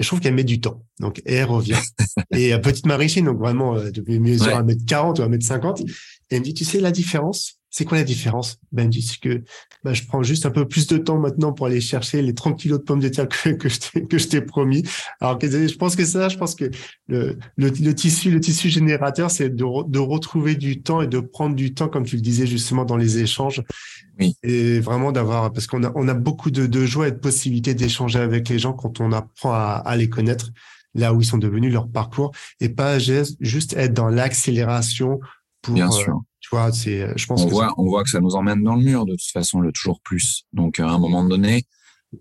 [0.00, 0.82] Et je trouve qu'elle met du temps.
[0.98, 1.78] Donc, elle revient.
[2.32, 5.82] et petite maraîchère, donc vraiment, depuis mesure à mètre 40 ou à mètre 50.
[5.82, 5.84] Et
[6.30, 8.58] elle me dit, tu sais la différence c'est quoi la différence?
[8.72, 9.42] Ben, dit que
[9.84, 12.58] ben, je prends juste un peu plus de temps maintenant pour aller chercher les 30
[12.58, 14.82] kilos de pommes de terre que, que je t'ai promis.
[15.20, 16.68] Alors que je pense que ça, je pense que
[17.06, 21.54] le, le, tissu, le tissu générateur, c'est de, de retrouver du temps et de prendre
[21.54, 23.62] du temps, comme tu le disais justement dans les échanges.
[24.20, 24.36] Oui.
[24.42, 27.74] Et vraiment d'avoir, parce qu'on a, on a beaucoup de, de joie et de possibilités
[27.74, 30.50] d'échanger avec les gens quand on apprend à, à les connaître
[30.94, 35.20] là où ils sont devenus, leur parcours, et pas juste être dans l'accélération
[35.62, 36.14] pour, Bien sûr.
[36.14, 38.62] Euh, tu vois, c'est, euh, je pense on voit, on voit que ça nous emmène
[38.62, 40.44] dans le mur de toute façon, le toujours plus.
[40.52, 41.64] Donc, à un moment donné,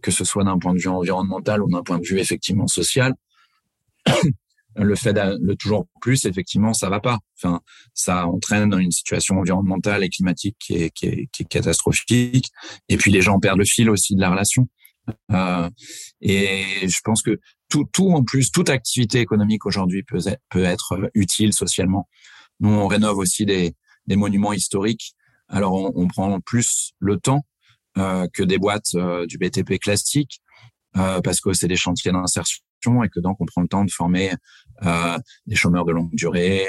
[0.02, 3.14] que ce soit d'un point de vue environnemental ou d'un point de vue effectivement social,
[4.76, 7.20] le fait de toujours plus, effectivement, ça va pas.
[7.38, 7.62] Enfin,
[7.94, 12.50] ça entraîne une situation environnementale et climatique qui est, qui est, qui est catastrophique.
[12.88, 14.68] Et puis les gens perdent le fil aussi de la relation.
[15.32, 15.70] Euh,
[16.22, 21.10] et je pense que tout, tout en plus, toute activité économique aujourd'hui peut, peut être
[21.14, 22.08] utile socialement.
[22.60, 23.74] Nous, on rénove aussi des,
[24.08, 25.14] des monuments historiques.
[25.48, 27.44] Alors, on, on prend plus le temps
[27.98, 30.42] euh, que des boîtes euh, du BTP classique
[30.96, 32.60] euh, parce que c'est des chantiers d'insertion
[33.04, 34.32] et que donc on prend le temps de former
[34.84, 36.68] euh, des chômeurs de longue durée,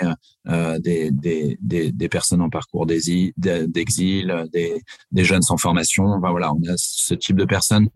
[0.49, 4.83] euh, des, des, des, des, personnes en parcours d'exil, des,
[5.13, 6.05] des jeunes sans formation.
[6.05, 7.89] Enfin, voilà, on a ce type de personnes,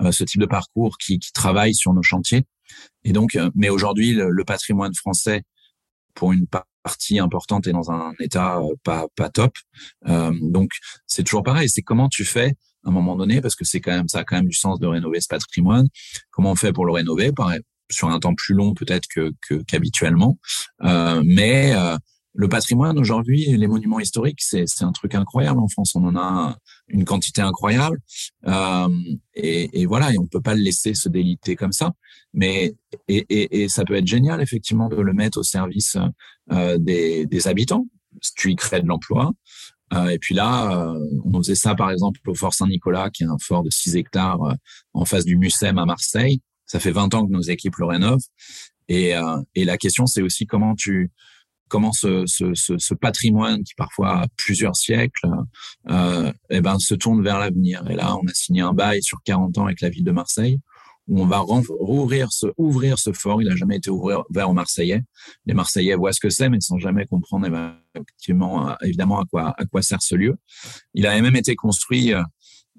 [0.00, 2.44] euh, ce type de parcours qui, qui travaillent sur nos chantiers.
[3.04, 5.42] Et donc, mais aujourd'hui, le, le, patrimoine français,
[6.14, 9.52] pour une part partie importante est dans un état euh, pas pas top.
[10.06, 10.70] Euh, donc
[11.06, 11.68] c'est toujours pareil.
[11.68, 12.54] C'est comment tu fais
[12.86, 14.78] à un moment donné parce que c'est quand même ça a quand même du sens
[14.80, 15.88] de rénover ce patrimoine.
[16.30, 17.32] Comment on fait pour le rénover?
[17.32, 17.60] Pareil,
[17.90, 19.32] sur un temps plus long peut-être que
[19.66, 20.38] qu'habituellement,
[20.82, 21.96] euh, mais euh,
[22.36, 25.94] le patrimoine aujourd'hui, les monuments historiques, c'est un truc incroyable en France.
[25.94, 26.56] On en a
[26.88, 27.98] une quantité incroyable.
[28.46, 28.88] Euh,
[29.34, 31.92] et, et, voilà, et on peut pas le laisser se déliter comme ça.
[32.34, 32.74] Mais
[33.08, 35.96] et, et, et, ça peut être génial effectivement de le mettre au service
[36.52, 37.86] euh, des, des, habitants.
[38.36, 39.32] Tu y crées de l'emploi.
[39.92, 43.26] Euh, et puis là, euh, on faisait ça par exemple au Fort Saint-Nicolas, qui est
[43.26, 44.54] un fort de 6 hectares euh,
[44.94, 46.40] en face du Mucem à Marseille.
[46.66, 48.26] Ça fait 20 ans que nos équipes le rénovent.
[48.88, 49.14] Et,
[49.56, 51.10] et la question, c'est aussi comment tu
[51.68, 55.28] comment ce, ce, ce, patrimoine qui parfois a plusieurs siècles
[55.90, 57.88] euh, eh ben, se tourne vers l'avenir.
[57.90, 60.60] Et là, on a signé un bail sur 40 ans avec la ville de Marseille
[61.08, 63.42] où on va rouvrir ce, ouvrir ce fort.
[63.42, 65.02] Il n'a jamais été ouvert aux Marseillais.
[65.46, 67.46] Les Marseillais voient ce que c'est, mais sans jamais comprendre
[67.94, 70.36] effectivement, évidemment, à quoi, à quoi sert ce lieu.
[70.94, 72.22] Il a même été construit euh,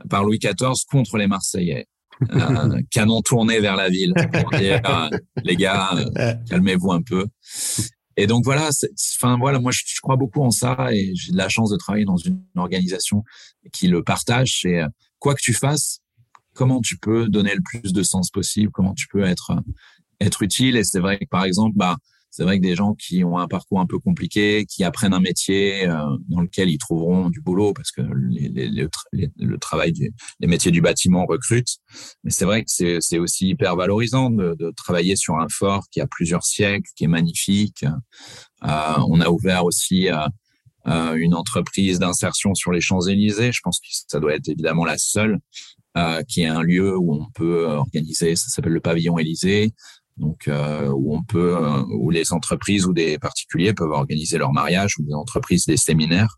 [0.09, 1.88] par Louis XIV contre les Marseillais.
[2.32, 7.28] euh, canon tourné vers la ville pour dire euh, les gars euh, calmez-vous un peu
[8.19, 8.69] et donc voilà,
[9.13, 12.05] enfin voilà, moi je, crois beaucoup en ça et j'ai de la chance de travailler
[12.05, 13.23] dans une organisation
[13.71, 14.61] qui le partage.
[14.61, 14.88] C'est euh,
[15.19, 15.99] quoi que tu fasses,
[16.58, 19.55] comment tu peux donner le plus de sens possible, comment tu peux être
[20.20, 20.76] être utile.
[20.76, 21.97] Et c'est vrai que par exemple, bah
[22.30, 25.20] c'est vrai que des gens qui ont un parcours un peu compliqué, qui apprennent un
[25.20, 25.97] métier euh,
[26.28, 28.70] dans lequel ils trouveront du boulot, parce que les,
[29.12, 29.93] le travail,
[30.39, 31.78] les métiers du bâtiment recrutent.
[32.24, 36.05] Mais c'est vrai que c'est aussi hyper valorisant de, travailler sur un fort qui a
[36.05, 37.86] plusieurs siècles, qui est magnifique.
[38.64, 40.18] Euh, on a ouvert aussi euh,
[40.88, 43.51] euh, une entreprise d'insertion sur les Champs-Élysées.
[43.51, 45.39] Je pense que ça doit être évidemment la seule, euh,
[46.27, 49.73] qui est un lieu où on peut organiser, ça s'appelle le pavillon Élysée,
[50.17, 54.51] donc euh, où on peut, euh, où les entreprises ou des particuliers peuvent organiser leur
[54.51, 56.37] mariage ou des entreprises des séminaires.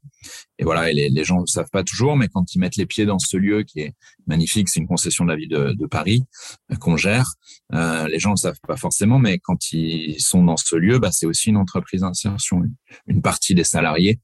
[0.58, 3.20] Et voilà, les, gens ne savent pas toujours, mais quand ils mettent les pieds dans
[3.20, 3.94] ce lieu qui est
[4.28, 6.24] magnifique, c'est une concession de la ville de, Paris
[6.72, 7.26] euh, qu'on gère.
[7.74, 11.12] Euh, les gens ne savent pas forcément, mais quand ils sont dans ce lieu, bah,
[11.12, 12.62] c'est aussi une entreprise d'insertion.
[13.08, 14.20] Une partie des salariés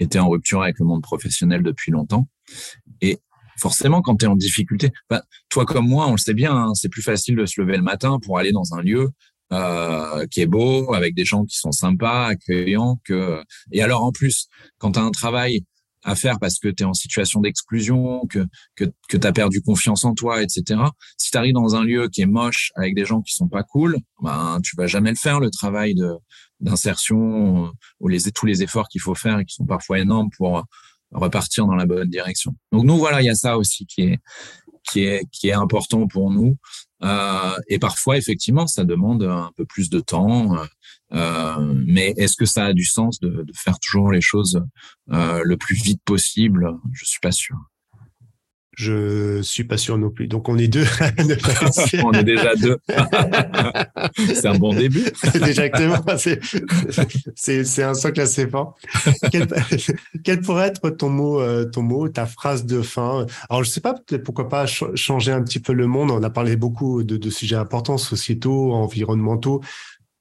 [0.00, 2.28] étaient en rupture avec le monde professionnel depuis longtemps.
[3.58, 6.74] Forcément, quand tu es en difficulté, bah, toi comme moi, on le sait bien, hein,
[6.74, 9.10] c'est plus facile de se lever le matin pour aller dans un lieu
[9.52, 13.00] euh, qui est beau, avec des gens qui sont sympas, accueillants.
[13.04, 13.42] Que...
[13.72, 14.48] Et alors en plus,
[14.78, 15.64] quand tu as un travail
[16.06, 18.46] à faire parce que tu es en situation d'exclusion, que,
[18.76, 20.80] que, que tu as perdu confiance en toi, etc.
[21.18, 23.64] Si tu arrives dans un lieu qui est moche, avec des gens qui sont pas
[23.64, 26.12] cool, ben, tu vas jamais le faire, le travail de
[26.58, 30.64] d'insertion ou les, tous les efforts qu'il faut faire et qui sont parfois énormes pour
[31.12, 32.54] repartir dans la bonne direction.
[32.72, 34.18] Donc nous voilà, il y a ça aussi qui est
[34.88, 36.56] qui est qui est important pour nous.
[37.02, 40.56] Euh, et parfois effectivement, ça demande un peu plus de temps.
[41.12, 44.64] Euh, mais est-ce que ça a du sens de, faire toujours les choses
[45.12, 46.76] euh, le plus vite possible?
[46.92, 47.56] Je suis pas sûr.
[48.76, 50.28] Je suis pas sûr non plus.
[50.28, 50.84] Donc on est deux.
[52.04, 52.76] on est déjà deux.
[54.34, 55.06] c'est un bon début.
[55.34, 56.04] Exactement.
[57.34, 58.76] C'est c'est un socle assez fort.
[59.32, 59.48] Quel,
[60.22, 63.24] quel, pourrait être ton mot euh, ton mot ta phrase de fin?
[63.48, 66.10] Alors je sais pas pourquoi pas changer un petit peu le monde.
[66.10, 69.62] On a parlé beaucoup de, de sujets importants sociétaux, environnementaux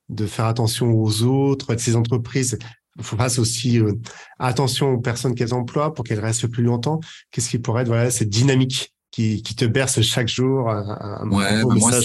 [0.07, 2.57] de faire attention aux autres, de ces entreprises
[3.01, 3.93] faut faire aussi euh,
[4.39, 6.99] attention aux personnes qu'elles emploient pour qu'elles restent plus longtemps.
[7.31, 11.63] Qu'est-ce qui pourrait être voilà cette dynamique qui, qui te berce chaque jour un, ouais,
[11.63, 11.99] bah,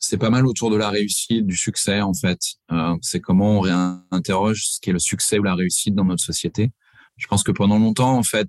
[0.00, 2.38] c'est pas mal autour de la réussite, du succès en fait.
[2.70, 6.22] Euh, c'est comment on réinterroge ce qui est le succès ou la réussite dans notre
[6.22, 6.70] société.
[7.16, 8.48] Je pense que pendant longtemps en fait,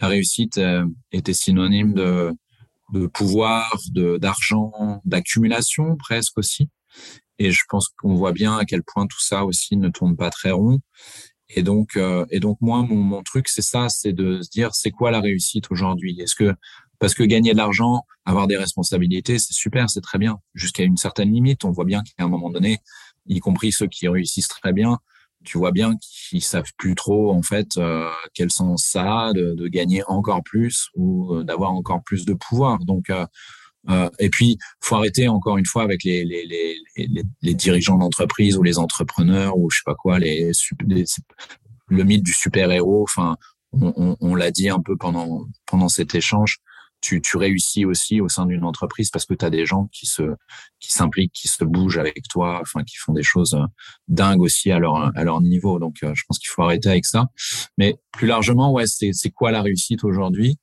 [0.00, 2.32] la réussite euh, était synonyme de
[2.92, 6.68] de pouvoir, de d'argent, d'accumulation presque aussi.
[7.42, 10.30] Et je pense qu'on voit bien à quel point tout ça aussi ne tourne pas
[10.30, 10.80] très rond.
[11.48, 14.90] Et donc, euh, et donc moi, mon, truc, c'est ça, c'est de se dire, c'est
[14.90, 16.18] quoi la réussite aujourd'hui?
[16.20, 16.54] Est-ce que
[16.98, 20.96] parce que gagner de l'argent, avoir des responsabilités, c'est super, c'est très bien, jusqu'à une
[20.96, 21.64] certaine limite.
[21.64, 22.78] On voit bien qu'à un moment donné,
[23.26, 24.98] y compris ceux qui réussissent très bien,
[25.42, 29.66] tu vois bien qu'ils savent plus trop en fait euh, quel sens ça a de,
[29.66, 32.78] gagner encore plus ou euh, d'avoir encore plus de pouvoir.
[32.84, 33.10] Donc
[33.90, 36.46] euh, et puis, faut arrêter encore une fois avec les, les,
[36.96, 42.32] les, les, dirigeants d'entreprise ou les entrepreneurs ou je sais pas quoi, le mythe du
[42.32, 43.02] super héros.
[43.02, 43.36] Enfin,
[43.72, 46.58] on l'a dit un peu pendant pendant cet échange.
[47.00, 50.06] Tu, tu réussis aussi au sein d'une entreprise parce que tu as des gens qui
[50.06, 50.22] se
[50.78, 53.66] qui s'impliquent, qui se bougent avec toi, enfin qui font des choses euh,
[54.06, 55.80] dingues aussi à leur à leur niveau.
[55.80, 57.26] Donc, euh, je pense qu'il faut arrêter avec ça.
[57.76, 60.58] Mais plus largement, ouais, c'est c'est quoi la réussite aujourd'hui?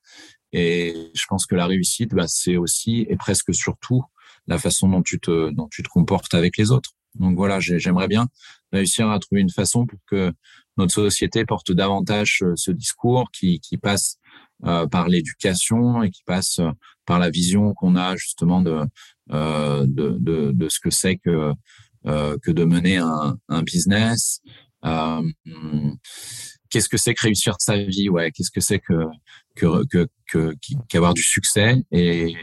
[0.54, 4.04] Et je pense que la réussite, bah, c'est aussi et presque surtout
[4.48, 6.92] la façon dont tu te dont tu te comportes avec les autres.
[7.16, 8.28] Donc voilà, j'aimerais bien
[8.72, 10.32] réussir à trouver une façon pour que
[10.78, 14.18] notre société porte davantage euh, ce discours qui, qui passe
[14.66, 16.72] euh, par l'éducation et qui passe euh,
[17.06, 18.86] par la vision qu'on a justement de,
[19.32, 21.54] euh, de, de, de, ce que c'est que,
[22.06, 24.42] euh, que de mener un, un business.
[26.70, 29.06] Qu'est-ce que c'est que réussir sa vie Ouais, qu'est-ce que c'est que
[29.56, 29.84] que
[30.28, 30.56] que
[30.88, 31.76] qu'avoir du succès.
[31.92, 32.36] Et,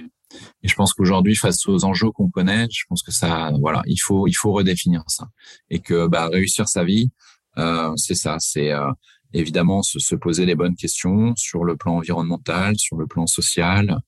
[0.62, 3.98] et je pense qu'aujourd'hui face aux enjeux qu'on connaît, je pense que ça voilà, il
[3.98, 5.28] faut il faut redéfinir ça.
[5.70, 7.10] Et que bah réussir sa vie
[7.58, 8.90] euh, c'est ça, c'est euh,
[9.32, 13.98] évidemment se, se, poser les bonnes questions sur le plan environnemental, sur le plan social,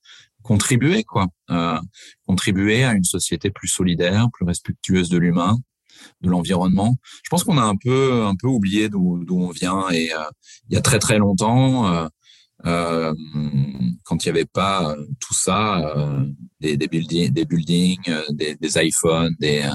[0.43, 1.79] contribuer quoi, euh,
[2.27, 5.57] contribuer à une société plus solidaire, plus respectueuse de l'humain,
[6.21, 6.97] de l'environnement.
[7.23, 10.25] Je pense qu'on a un peu un peu oublié d'où on vient et euh,
[10.69, 11.93] il y a très très longtemps.
[11.93, 12.09] Euh,
[12.67, 13.15] euh
[14.05, 15.95] quand il n'y avait pas tout ça,
[16.61, 19.71] des, des buildings, des, buildings, des, iPhones, des,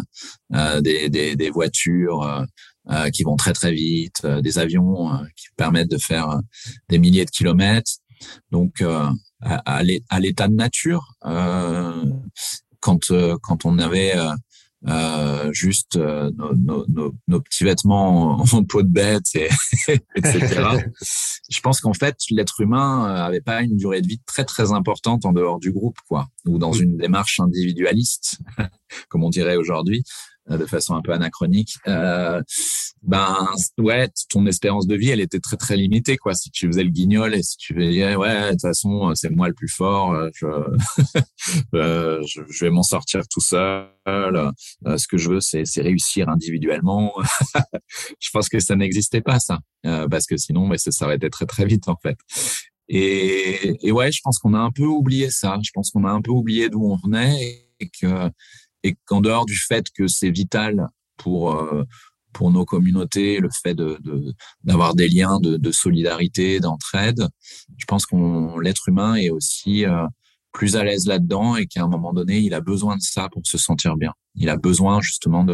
[0.81, 2.45] des, des, des, voitures
[3.13, 6.39] qui vont très très vite, des avions qui permettent de faire
[6.89, 7.91] des milliers de kilomètres.
[8.51, 9.13] Donc, à,
[10.09, 11.13] à l'état de nature,
[12.79, 14.15] quand quand on avait
[14.87, 19.49] euh, juste euh, nos, nos, nos, nos, petits vêtements en peau de bête, et,
[20.15, 20.61] etc.
[21.49, 24.73] je pense qu'en fait, l'être humain euh, avait pas une durée de vie très très
[24.73, 28.39] importante en dehors du groupe, quoi, ou dans une démarche individualiste,
[29.09, 30.03] comme on dirait aujourd'hui.
[30.51, 31.77] Euh, de façon un peu anachronique.
[31.87, 32.41] Euh,
[33.01, 36.33] ben ouais, ton espérance de vie, elle était très très limitée quoi.
[36.33, 39.47] Si tu faisais le guignol et si tu disais ouais, de toute façon c'est moi
[39.47, 40.47] le plus fort, je
[41.73, 43.87] je, je, vais m'en sortir tout seul.
[44.05, 47.13] ce que je veux, c'est réussir individuellement.
[48.19, 51.65] je pense que ça n'existait pas ça, parce que sinon, mais ça s'arrêtait très très
[51.65, 52.17] vite en fait.
[52.89, 55.57] Et, et ouais, je pense qu'on a un peu oublié ça.
[55.63, 58.29] Je pense qu'on a un peu oublié d'où on venait et que
[58.83, 61.83] et qu'en dehors du fait que c'est vital pour euh,
[62.33, 63.77] pour nos communautés, le fait
[64.63, 67.27] d'avoir des liens de, de solidarité, d'entraide,
[67.77, 70.07] je pense qu'on l'être humain est aussi euh,
[70.51, 73.43] plus à l'aise là-dedans et qu'à un moment donné, il a besoin de ça pour
[73.45, 74.13] se sentir bien.
[74.35, 75.45] Il a besoin justement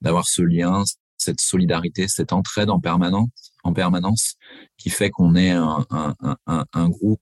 [0.00, 0.84] d'avoir ce lien,
[1.18, 3.30] cette solidarité, cette entraide en permanence,
[3.64, 4.36] en permanence,
[4.78, 6.14] qui fait qu'on est un, un,
[6.46, 7.20] un, un, groupe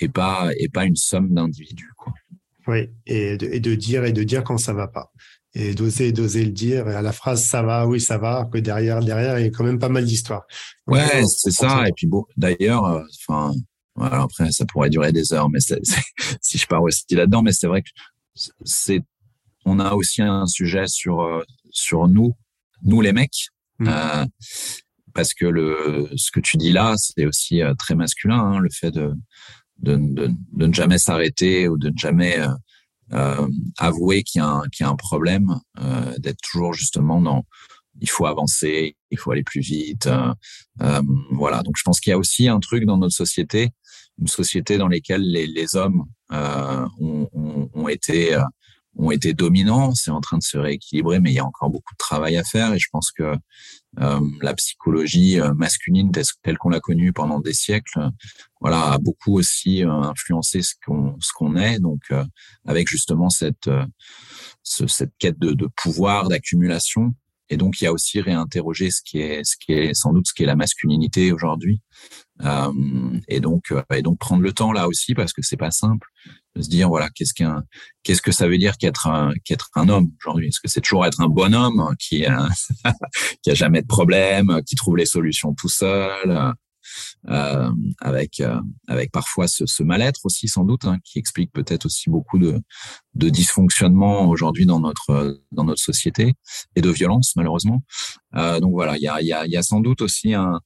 [0.00, 1.92] et pas et pas une somme d'individus.
[1.96, 2.12] Quoi.
[2.68, 5.10] Oui, et de, et de, dire et de dire quand ça va pas.
[5.54, 6.88] Et d'oser, d'oser le dire.
[6.88, 9.50] Et à la phrase ça va, oui, ça va, que derrière, derrière, il y a
[9.50, 10.46] quand même pas mal d'histoires.
[10.86, 11.88] Ouais, c'est ça.
[11.88, 13.54] Et puis bon, d'ailleurs, euh, enfin,
[13.94, 15.58] voilà, après, ça pourrait durer des heures, mais
[16.40, 17.88] si je pars aussi là-dedans, mais c'est vrai que
[18.64, 19.00] c'est,
[19.64, 22.36] on a aussi un sujet sur, euh, sur nous,
[22.82, 23.48] nous les mecs.
[23.78, 23.88] Mmh.
[23.88, 24.24] Euh,
[25.14, 28.70] parce que le, ce que tu dis là, c'est aussi euh, très masculin, hein, le
[28.70, 29.12] fait de,
[29.78, 32.48] de, de, ne jamais s'arrêter ou de ne jamais euh,
[33.12, 33.48] euh
[33.78, 37.44] avouer qu'il y, y, a un problème, euh, d'être toujours justement dans
[38.00, 40.06] il faut avancer, il faut aller plus vite.
[40.06, 41.02] Euh,
[41.32, 43.70] voilà, donc je pense qu'il y a aussi un truc dans notre société,
[44.20, 48.38] une société dans laquelle les, les hommes ont, ont, ont, été
[48.98, 51.94] ont été dominants, c'est en train de se rééquilibrer, mais il y a encore beaucoup
[51.94, 52.74] de travail à faire.
[52.74, 53.36] Et je pense que euh,
[53.96, 56.12] la psychologie euh, masculine
[56.42, 58.10] telle qu'on l'a connue pendant des siècles,
[58.60, 61.78] voilà, a beaucoup aussi euh, influencé ce qu'on ce qu'on est.
[61.80, 62.12] Donc,
[62.66, 63.70] avec justement cette
[64.62, 67.14] cette quête de, de pouvoir, d'accumulation,
[67.50, 70.26] et donc, il y a aussi réinterroger ce qui est, ce qui est sans doute
[70.28, 71.80] ce qui est la masculinité aujourd'hui.
[72.44, 72.72] Euh,
[73.26, 76.06] et donc, euh, et donc prendre le temps là aussi parce que c'est pas simple
[76.54, 77.64] de se dire voilà qu'est-ce qu'un,
[78.04, 80.48] qu'est-ce que ça veut dire qu'être un, qu'être un homme aujourd'hui?
[80.48, 82.48] Est-ce que c'est toujours être un bonhomme qui a,
[83.42, 86.54] qui a jamais de problème, qui trouve les solutions tout seul,
[87.28, 87.70] euh,
[88.00, 92.38] avec euh, avec parfois ce, mal-être aussi sans doute hein, qui explique peut-être aussi beaucoup
[92.38, 92.60] de
[93.14, 96.34] de dysfonctionnement aujourd'hui dans notre dans notre société
[96.76, 97.82] et de violence malheureusement.
[98.36, 100.60] Euh, donc voilà, il y a y a, y a sans doute aussi un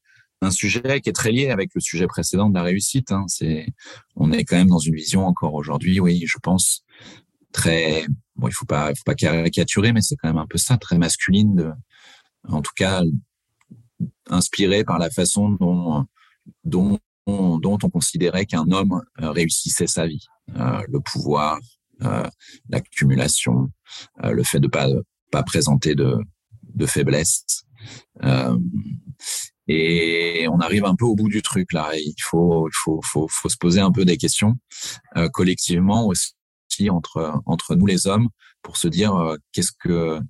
[0.51, 3.13] sujet qui est très lié avec le sujet précédent de la réussite.
[3.13, 3.25] Hein.
[3.29, 3.67] C'est,
[4.17, 6.85] on est quand même dans une vision encore aujourd'hui, oui, je pense
[7.53, 8.05] très,
[8.37, 10.99] bon, il faut pas, faut pas caricaturer, mais c'est quand même un peu ça, très
[10.99, 11.75] masculine,
[12.49, 13.03] en tout cas
[14.29, 16.07] inspiré par la façon dont
[16.65, 20.27] dont, on considérait qu'un homme euh, réussissait sa vie.
[20.57, 21.59] Euh, le pouvoir,
[22.03, 22.29] euh,
[22.69, 23.71] l'accumulation,
[24.23, 24.89] le fait de pas
[25.31, 26.19] pas présenter de,
[26.75, 27.65] de faiblesse.
[29.69, 31.91] et on arrive un peu au bout du truc là.
[31.95, 34.57] Il faut, il faut, faut, faut se poser un peu des questions
[35.33, 38.29] collectivement aussi entre entre nous les hommes
[38.63, 40.21] pour se dire qu'est-ce que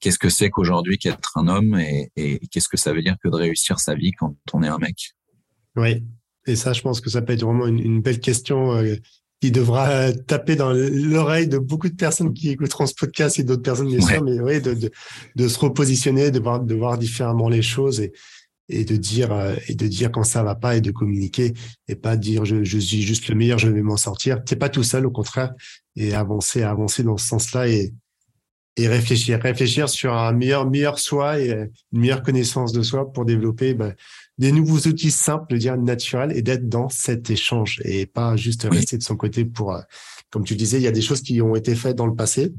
[0.00, 3.28] qu'est-ce que c'est qu'aujourd'hui qu'être un homme et, et qu'est-ce que ça veut dire que
[3.28, 5.14] de réussir sa vie quand on est un mec?
[5.76, 6.02] Oui,
[6.46, 8.94] et ça, je pense que ça peut être vraiment une, belle question euh,
[9.40, 13.62] qui devra taper dans l'oreille de beaucoup de personnes qui écouteront ce podcast et d'autres
[13.62, 14.90] personnes, bien sûr, mais oui, de, de,
[15.34, 18.12] de, se repositionner, de voir, de voir différemment les choses et,
[18.68, 21.52] et de dire euh, et de dire quand ça va pas et de communiquer
[21.88, 24.42] et pas dire je, je suis juste le meilleur, je vais m'en sortir.
[24.44, 25.52] T'es pas tout seul, au contraire,
[25.96, 27.92] et avancer, avancer dans ce sens-là et
[28.76, 31.50] et réfléchir, réfléchir sur un meilleur meilleur soi et
[31.92, 33.94] une meilleure connaissance de soi pour développer ben,
[34.38, 38.66] des nouveaux outils simples, de dire naturels, et d'être dans cet échange et pas juste
[38.70, 39.80] rester de son côté pour, euh,
[40.30, 42.52] comme tu disais, il y a des choses qui ont été faites dans le passé,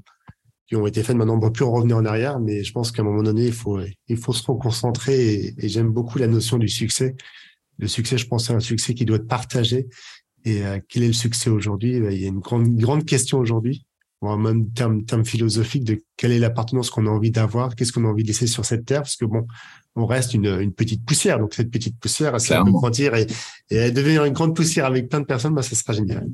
[0.68, 2.92] qui ont été faites maintenant, on ne peut plus revenir en arrière, mais je pense
[2.92, 6.28] qu'à un moment donné, il faut, il faut se reconcentrer et, et j'aime beaucoup la
[6.28, 7.16] notion du succès.
[7.78, 9.88] Le succès, je pense, c'est un succès qui doit être partagé.
[10.46, 12.00] Et euh, quel est le succès aujourd'hui?
[12.00, 13.86] Ben, Il y a une grande, grande question aujourd'hui,
[14.22, 18.06] ou même terme, terme philosophique de quelle est l'appartenance qu'on a envie d'avoir, qu'est-ce qu'on
[18.06, 19.46] a envie de laisser sur cette terre, parce que bon,
[19.96, 21.40] on reste une, une petite poussière.
[21.40, 23.28] Donc cette petite poussière, elle peut grandir et,
[23.70, 26.28] et devenir une grande poussière avec plein de personnes, bah, ça sera génial.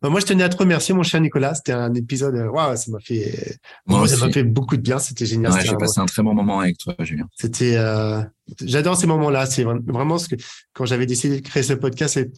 [0.00, 1.54] Bah, moi, je tenais à te remercier, mon cher Nicolas.
[1.54, 4.98] C'était un épisode, euh, waouh, ça m'a fait, moi ça m'a fait beaucoup de bien.
[4.98, 5.52] C'était génial.
[5.52, 7.28] Ouais, j'ai passé un très bon moment avec toi, Julien.
[7.36, 8.22] C'était, euh,
[8.64, 9.46] j'adore ces moments-là.
[9.46, 10.36] C'est vraiment ce que,
[10.72, 12.32] quand j'avais décidé de créer ce podcast, c'est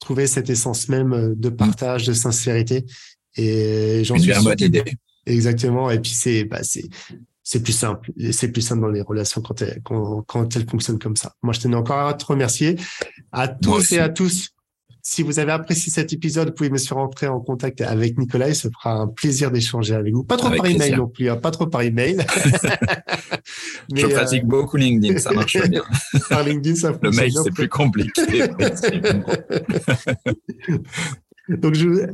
[0.00, 2.86] trouver cette essence même euh, de partage, de sincérité.
[3.36, 4.54] Et j'en suis sûr.
[4.58, 4.84] idée.
[5.26, 5.90] Exactement.
[5.90, 6.88] Et puis c'est, bah, c'est,
[7.42, 8.12] c'est plus simple.
[8.32, 11.34] C'est plus simple dans les relations quand, quand, quand elles fonctionnent comme ça.
[11.42, 12.76] Moi, je tenais encore à te remercier
[13.32, 14.50] à tous et à tous
[15.02, 18.48] Si vous avez apprécié cet épisode, vous pouvez me faire en contact avec Nicolas.
[18.48, 20.24] Il se fera un plaisir d'échanger avec vous.
[20.24, 22.18] Pas trop par email non plus, hein, pas trop par email.
[23.94, 25.82] je pratique beaucoup LinkedIn, ça marche bien.
[26.28, 28.46] par LinkedIn, ça Le mail, c'est plus compliqué.
[31.48, 32.06] Donc, je,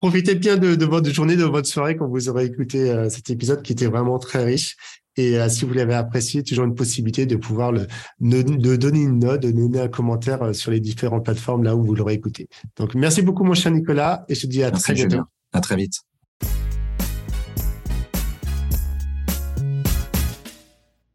[0.00, 3.62] profitez bien de, votre journée, de votre soirée quand vous aurez écouté euh, cet épisode
[3.62, 4.76] qui était vraiment très riche.
[5.16, 7.86] Et euh, si vous l'avez apprécié, toujours une possibilité de pouvoir le,
[8.20, 11.84] de donner une note, de donner un commentaire euh, sur les différentes plateformes là où
[11.84, 12.48] vous l'aurez écouté.
[12.76, 15.22] Donc, merci beaucoup, mon cher Nicolas, et je te dis à très bientôt.
[15.52, 16.00] À très vite.